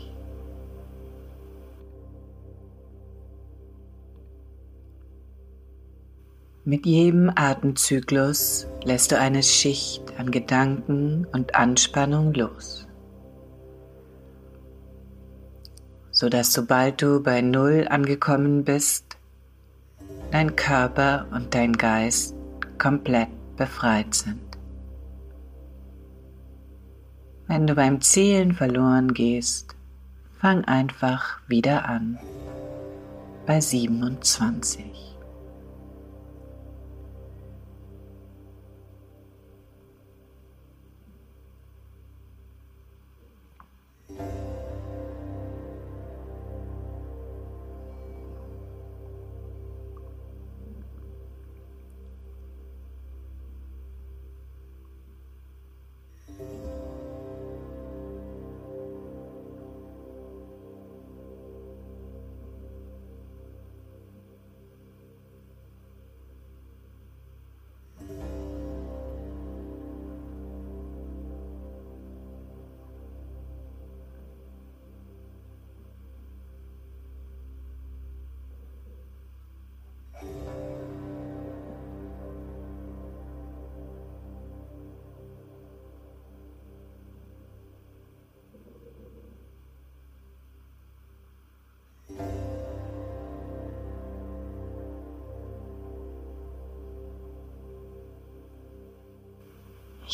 Mit 6.64 6.86
jedem 6.86 7.28
Atemzyklus 7.34 8.68
lässt 8.84 9.10
du 9.10 9.18
eine 9.18 9.42
Schicht 9.42 10.16
an 10.16 10.30
Gedanken 10.30 11.26
und 11.32 11.56
Anspannung 11.56 12.32
los, 12.34 12.81
sodass 16.22 16.52
sobald 16.52 17.02
du 17.02 17.20
bei 17.20 17.40
Null 17.40 17.88
angekommen 17.90 18.62
bist, 18.62 19.16
dein 20.30 20.54
Körper 20.54 21.26
und 21.32 21.52
dein 21.52 21.72
Geist 21.72 22.36
komplett 22.78 23.26
befreit 23.56 24.14
sind. 24.14 24.38
Wenn 27.48 27.66
du 27.66 27.74
beim 27.74 28.00
Zählen 28.00 28.52
verloren 28.52 29.12
gehst, 29.14 29.74
fang 30.38 30.64
einfach 30.64 31.40
wieder 31.48 31.86
an 31.88 32.20
bei 33.44 33.60
27. 33.60 35.11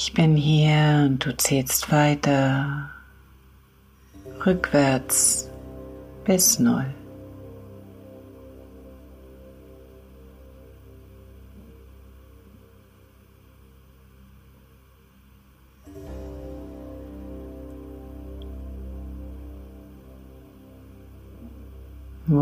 Ich 0.00 0.12
bin 0.12 0.36
hier 0.36 1.06
und 1.06 1.26
du 1.26 1.36
zählst 1.36 1.90
weiter 1.90 2.88
rückwärts 4.46 5.50
bis 6.24 6.60
null. 6.60 6.86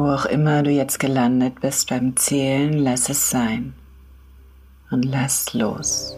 Wo 0.06 0.12
auch 0.12 0.26
immer 0.26 0.62
du 0.62 0.70
jetzt 0.70 1.00
gelandet 1.00 1.60
bist 1.60 1.88
beim 1.88 2.16
Zählen, 2.16 2.74
lass 2.74 3.08
es 3.08 3.28
sein 3.28 3.74
und 4.92 5.04
lass 5.04 5.52
los. 5.52 6.16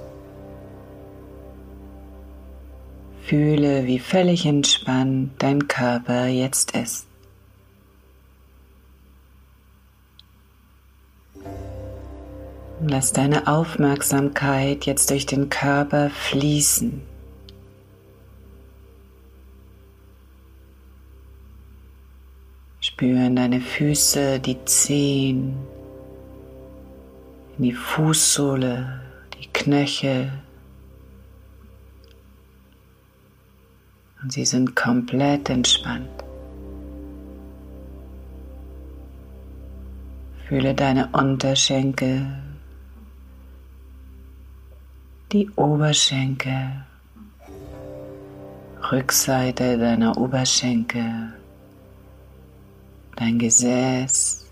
Fühle, 3.22 3.86
wie 3.86 3.98
völlig 3.98 4.44
entspannt 4.44 5.30
dein 5.38 5.68
Körper 5.68 6.26
jetzt 6.26 6.76
ist. 6.76 7.06
Lass 12.86 13.14
deine 13.14 13.46
Aufmerksamkeit 13.46 14.84
jetzt 14.84 15.08
durch 15.08 15.24
den 15.24 15.48
Körper 15.48 16.10
fließen. 16.10 17.07
Spüre 22.98 23.26
in 23.26 23.36
deine 23.36 23.60
Füße, 23.60 24.40
die 24.40 24.58
Zehen, 24.64 25.56
in 27.56 27.62
die 27.62 27.72
Fußsohle, 27.72 29.02
die 29.34 29.46
Knöchel, 29.52 30.32
und 34.20 34.32
sie 34.32 34.44
sind 34.44 34.74
komplett 34.74 35.48
entspannt. 35.48 36.10
Fühle 40.48 40.74
deine 40.74 41.08
Unterschenkel, 41.12 42.26
die 45.30 45.48
Oberschenkel, 45.50 46.84
Rückseite 48.90 49.78
deiner 49.78 50.18
Oberschenkel, 50.18 51.37
dein 53.18 53.38
Gesäß, 53.38 54.46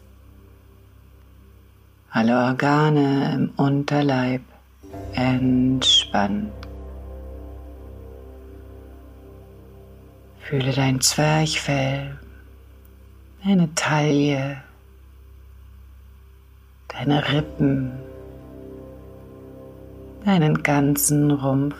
alle 2.10 2.36
Organe 2.36 3.34
im 3.34 3.50
Unterleib 3.56 4.42
entspannt. 5.14 6.52
Fühle 10.40 10.72
dein 10.72 11.00
Zwerchfell, 11.00 12.18
deine 13.44 13.72
Taille, 13.74 14.62
deine 16.88 17.32
Rippen, 17.32 17.92
deinen 20.24 20.62
ganzen 20.62 21.30
Rumpf 21.30 21.76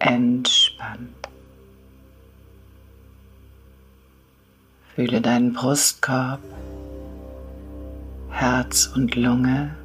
entspannt. 0.00 1.25
Fühle 4.96 5.20
deinen 5.20 5.52
Brustkorb, 5.52 6.40
Herz 8.30 8.86
und 8.94 9.14
Lunge, 9.14 9.76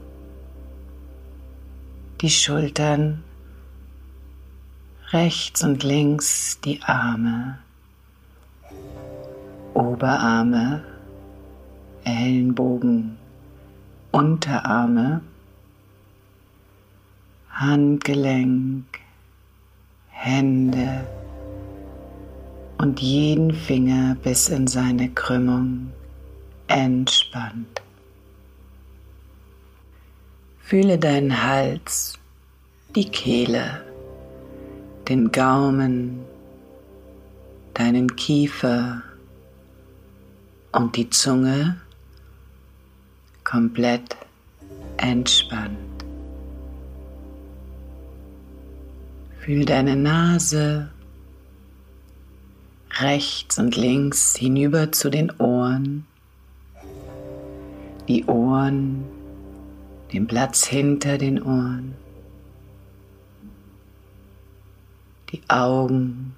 die 2.21 2.29
Schultern, 2.29 3.21
rechts 5.09 5.65
und 5.65 5.83
links 5.83 6.61
die 6.61 6.81
Arme. 6.83 7.57
Oberarme, 9.73 10.81
Ellenbogen, 12.05 13.17
Unterarme, 14.11 15.19
Handgelenk, 17.49 18.85
Hände 20.07 21.05
und 22.81 22.99
jeden 22.99 23.53
Finger 23.53 24.15
bis 24.23 24.49
in 24.49 24.65
seine 24.65 25.11
Krümmung 25.11 25.91
entspannt. 26.65 27.79
Fühle 30.61 30.97
deinen 30.97 31.43
Hals, 31.43 32.17
die 32.95 33.07
Kehle, 33.07 33.85
den 35.07 35.31
Gaumen, 35.31 36.21
deinen 37.75 38.15
Kiefer, 38.15 39.03
und 40.71 40.95
die 40.95 41.09
Zunge 41.09 41.75
komplett 43.43 44.15
entspannt. 44.97 45.77
Fühl 49.39 49.65
deine 49.65 49.97
Nase 49.97 50.89
rechts 52.99 53.57
und 53.57 53.75
links 53.75 54.35
hinüber 54.35 54.91
zu 54.91 55.09
den 55.09 55.31
Ohren, 55.39 56.05
die 58.07 58.25
Ohren, 58.25 59.05
den 60.11 60.27
Platz 60.27 60.65
hinter 60.65 61.17
den 61.17 61.41
Ohren, 61.41 61.95
die 65.31 65.41
Augen, 65.47 66.35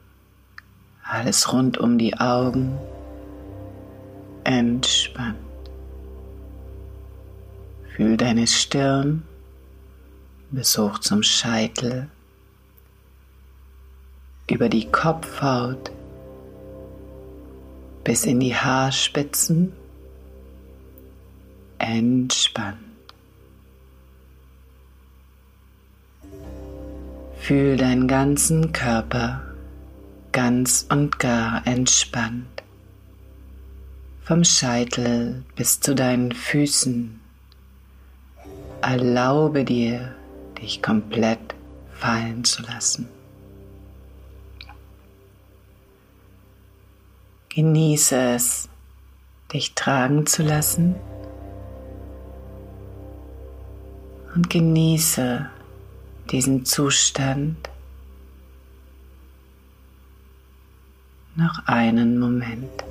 alles 1.04 1.52
rund 1.52 1.78
um 1.78 1.98
die 1.98 2.18
Augen. 2.18 2.78
Entspannt. 4.44 5.38
Fühl 7.96 8.18
deine 8.18 8.46
Stirn 8.46 9.24
bis 10.52 10.78
hoch 10.78 11.00
zum 11.00 11.24
Scheitel, 11.24 12.10
über 14.50 14.70
die 14.70 14.92
Kopfhaut 14.92 15.92
bis 18.04 18.26
in 18.26 18.39
die 18.39 18.56
Haarspitzen 18.56 19.74
entspannt. 21.78 22.78
Fühl 27.38 27.76
deinen 27.76 28.08
ganzen 28.08 28.72
Körper 28.72 29.42
ganz 30.32 30.86
und 30.89 31.20
gar 31.20 31.66
entspannt. 31.68 32.63
Vom 34.24 34.44
Scheitel 34.46 35.44
bis 35.56 35.82
zu 35.82 35.94
deinen 35.94 36.32
Füßen. 36.32 37.20
Erlaube 38.82 39.66
dir, 39.66 40.16
dich 40.62 40.82
komplett 40.82 41.56
fallen 41.94 42.44
zu 42.46 42.63
lassen. 42.63 43.08
Genieße 47.56 48.16
es, 48.34 48.68
dich 49.54 49.76
tragen 49.76 50.26
zu 50.26 50.42
lassen. 50.42 50.96
Und 54.34 54.50
genieße 54.50 55.46
diesen 56.32 56.66
Zustand. 56.66 57.70
Noch 61.36 61.68
einen 61.68 62.18
Moment. 62.18 62.84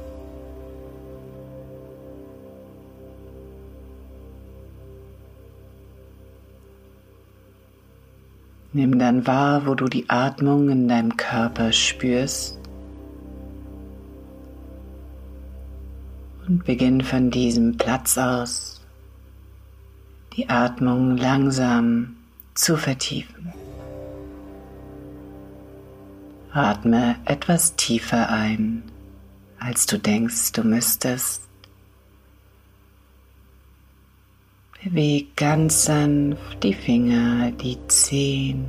Nimm 8.72 9.00
dann 9.00 9.26
wahr, 9.26 9.66
wo 9.66 9.74
du 9.74 9.86
die 9.86 10.08
Atmung 10.08 10.70
in 10.70 10.86
deinem 10.86 11.16
Körper 11.16 11.72
spürst 11.72 12.61
und 16.46 16.64
beginn 16.64 17.00
von 17.00 17.30
diesem 17.30 17.76
Platz 17.76 18.18
aus 18.18 18.80
die 20.36 20.48
Atmung 20.48 21.16
langsam 21.16 22.16
zu 22.54 22.76
vertiefen. 22.76 23.52
Atme 26.52 27.16
etwas 27.24 27.76
tiefer 27.76 28.28
ein, 28.28 28.82
als 29.58 29.86
du 29.86 29.98
denkst, 29.98 30.52
du 30.52 30.64
müsstest. 30.64 31.42
Beweg 34.82 35.36
ganz 35.36 35.84
sanft 35.84 36.62
die 36.62 36.74
Finger, 36.74 37.52
die 37.52 37.78
Zehen. 37.88 38.66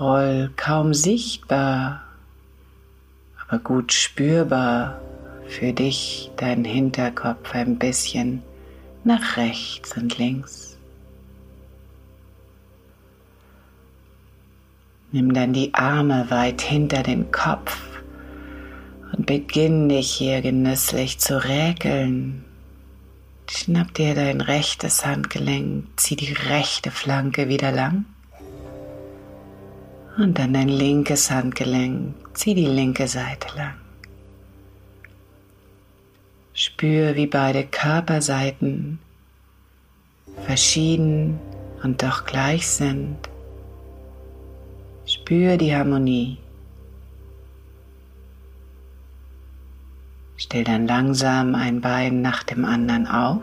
Roll 0.00 0.50
kaum 0.56 0.94
sichtbar, 0.94 2.07
aber 3.48 3.58
gut 3.58 3.92
spürbar 3.92 5.00
für 5.46 5.72
dich 5.72 6.30
deinen 6.36 6.64
Hinterkopf 6.64 7.54
ein 7.54 7.78
bisschen 7.78 8.42
nach 9.04 9.36
rechts 9.38 9.96
und 9.96 10.18
links. 10.18 10.76
Nimm 15.10 15.32
dann 15.32 15.54
die 15.54 15.72
Arme 15.72 16.26
weit 16.28 16.60
hinter 16.60 17.02
den 17.02 17.32
Kopf 17.32 17.80
und 19.16 19.24
beginn 19.24 19.88
dich 19.88 20.10
hier 20.10 20.42
genüsslich 20.42 21.18
zu 21.18 21.42
räkeln. 21.42 22.44
Schnapp 23.50 23.94
dir 23.94 24.14
dein 24.14 24.42
rechtes 24.42 25.06
Handgelenk, 25.06 25.86
zieh 25.96 26.16
die 26.16 26.34
rechte 26.34 26.90
Flanke 26.90 27.48
wieder 27.48 27.72
lang. 27.72 28.04
Und 30.18 30.36
dann 30.36 30.52
dein 30.52 30.68
linkes 30.68 31.30
Handgelenk, 31.30 32.12
zieh 32.34 32.52
die 32.52 32.66
linke 32.66 33.06
Seite 33.06 33.56
lang. 33.56 33.74
Spür, 36.54 37.14
wie 37.14 37.28
beide 37.28 37.64
Körperseiten 37.64 38.98
verschieden 40.44 41.38
und 41.84 42.02
doch 42.02 42.24
gleich 42.24 42.66
sind. 42.66 43.16
Spür 45.06 45.56
die 45.56 45.72
Harmonie. 45.72 46.38
Stell 50.36 50.64
dann 50.64 50.88
langsam 50.88 51.54
ein 51.54 51.80
Bein 51.80 52.22
nach 52.22 52.42
dem 52.42 52.64
anderen 52.64 53.06
auf. 53.06 53.42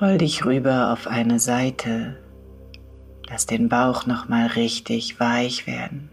Roll 0.00 0.18
dich 0.18 0.44
rüber 0.44 0.92
auf 0.92 1.08
eine 1.08 1.40
Seite. 1.40 2.16
Lass 3.28 3.46
den 3.46 3.68
Bauch 3.68 4.06
nochmal 4.06 4.46
richtig 4.46 5.18
weich 5.18 5.66
werden. 5.66 6.10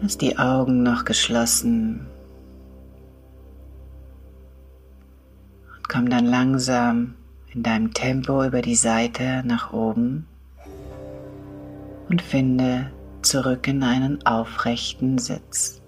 Lass 0.00 0.18
die 0.18 0.38
Augen 0.38 0.82
noch 0.82 1.04
geschlossen 1.04 2.06
und 5.76 5.88
komm 5.88 6.10
dann 6.10 6.26
langsam 6.26 7.14
in 7.54 7.62
deinem 7.62 7.94
Tempo 7.94 8.44
über 8.44 8.60
die 8.60 8.74
Seite 8.74 9.42
nach 9.46 9.72
oben 9.72 10.26
und 12.10 12.20
finde 12.20 12.90
zurück 13.22 13.66
in 13.66 13.82
einen 13.82 14.26
aufrechten 14.26 15.16
Sitz. 15.18 15.80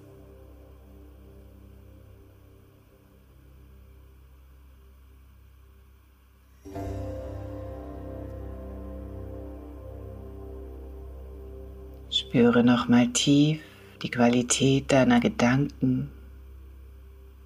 Spüre 12.28 12.64
nochmal 12.64 13.06
tief 13.12 13.60
die 14.02 14.10
Qualität 14.10 14.90
deiner 14.90 15.20
Gedanken, 15.20 16.10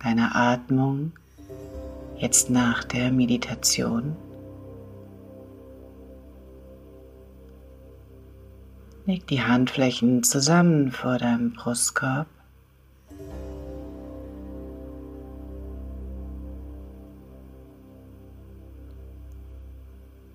deiner 0.03 0.35
Atmung 0.35 1.13
jetzt 2.17 2.49
nach 2.49 2.83
der 2.85 3.13
Meditation. 3.13 4.17
Leg 9.05 9.27
die 9.27 9.43
Handflächen 9.43 10.23
zusammen 10.23 10.93
vor 10.93 11.19
deinem 11.19 11.53
Brustkorb. 11.53 12.27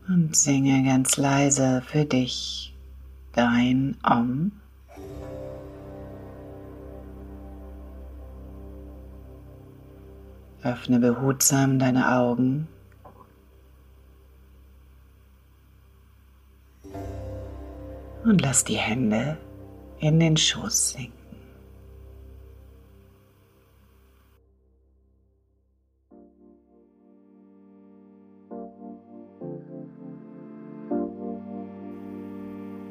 Und 0.07 0.35
singe 0.35 0.83
ganz 0.83 1.17
leise 1.17 1.81
für 1.87 2.05
dich 2.05 2.74
dein 3.35 3.97
Om. 4.03 4.51
Öffne 10.63 10.99
behutsam 10.99 11.77
deine 11.77 12.11
Augen. 12.17 12.67
Und 18.23 18.41
lass 18.41 18.63
die 18.63 18.77
Hände 18.77 19.37
in 19.99 20.19
den 20.19 20.35
Schoß 20.35 20.93
sinken. 20.93 21.24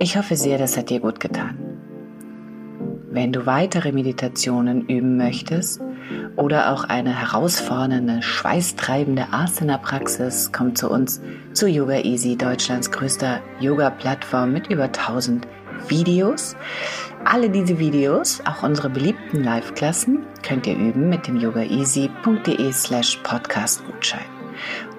Ich 0.05 0.19
hoffe 0.19 0.37
sehr, 0.37 0.59
das 0.59 0.77
hat 0.77 0.91
dir 0.91 1.01
gut 1.01 1.19
getan. 1.19 1.57
Wenn 3.11 3.33
du 3.33 3.47
weitere 3.47 3.91
Meditationen 3.91 4.87
üben 4.87 5.17
möchtest, 5.17 5.81
oder 6.37 6.73
auch 6.73 6.85
eine 6.85 7.19
herausfordernde, 7.19 8.21
schweißtreibende 8.21 9.29
Asana-Praxis, 9.33 10.53
kommt 10.53 10.77
zu 10.77 10.91
uns 10.91 11.23
zu 11.55 11.67
Yoga 11.67 12.01
Easy, 12.01 12.37
Deutschlands 12.37 12.91
größter 12.91 13.41
Yoga-Plattform 13.61 14.53
mit 14.53 14.67
über 14.67 14.85
1000 14.85 15.49
Videos. 15.89 16.55
Alle 17.25 17.49
diese 17.49 17.79
Videos, 17.79 18.43
auch 18.45 18.63
unsere 18.63 18.91
beliebten 18.91 19.43
Live-Klassen, 19.43 20.27
könnt 20.43 20.67
ihr 20.67 20.77
üben 20.77 21.09
mit 21.09 21.27
dem 21.27 21.41
yogaeasy.de 21.41 22.73
slash 22.73 23.17
podcast-Gutschein. 23.23 24.27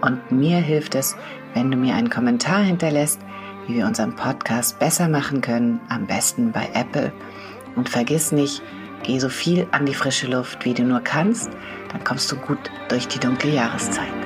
Und 0.02 0.32
mir 0.32 0.58
hilft 0.58 0.96
es, 0.96 1.16
wenn 1.54 1.70
du 1.70 1.78
mir 1.78 1.94
einen 1.94 2.10
Kommentar 2.10 2.64
hinterlässt, 2.64 3.20
wie 3.68 3.76
wir 3.76 3.86
unseren 3.86 4.16
Podcast 4.16 4.80
besser 4.80 5.08
machen 5.08 5.42
können, 5.42 5.80
am 5.90 6.08
besten 6.08 6.52
bei 6.52 6.70
Apple. 6.74 7.12
Und 7.76 7.90
vergiss 7.90 8.32
nicht, 8.32 8.62
Geh 9.06 9.20
so 9.20 9.30
viel 9.30 9.68
an 9.70 9.86
die 9.86 9.94
frische 9.94 10.26
Luft, 10.26 10.66
wie 10.66 10.74
du 10.74 10.82
nur 10.82 11.00
kannst, 11.00 11.52
dann 11.92 12.04
kommst 12.04 12.32
du 12.32 12.38
gut 12.38 12.58
durch 12.90 13.08
die 13.08 13.20
dunkle 13.20 13.52
Jahreszeit. 13.52 14.25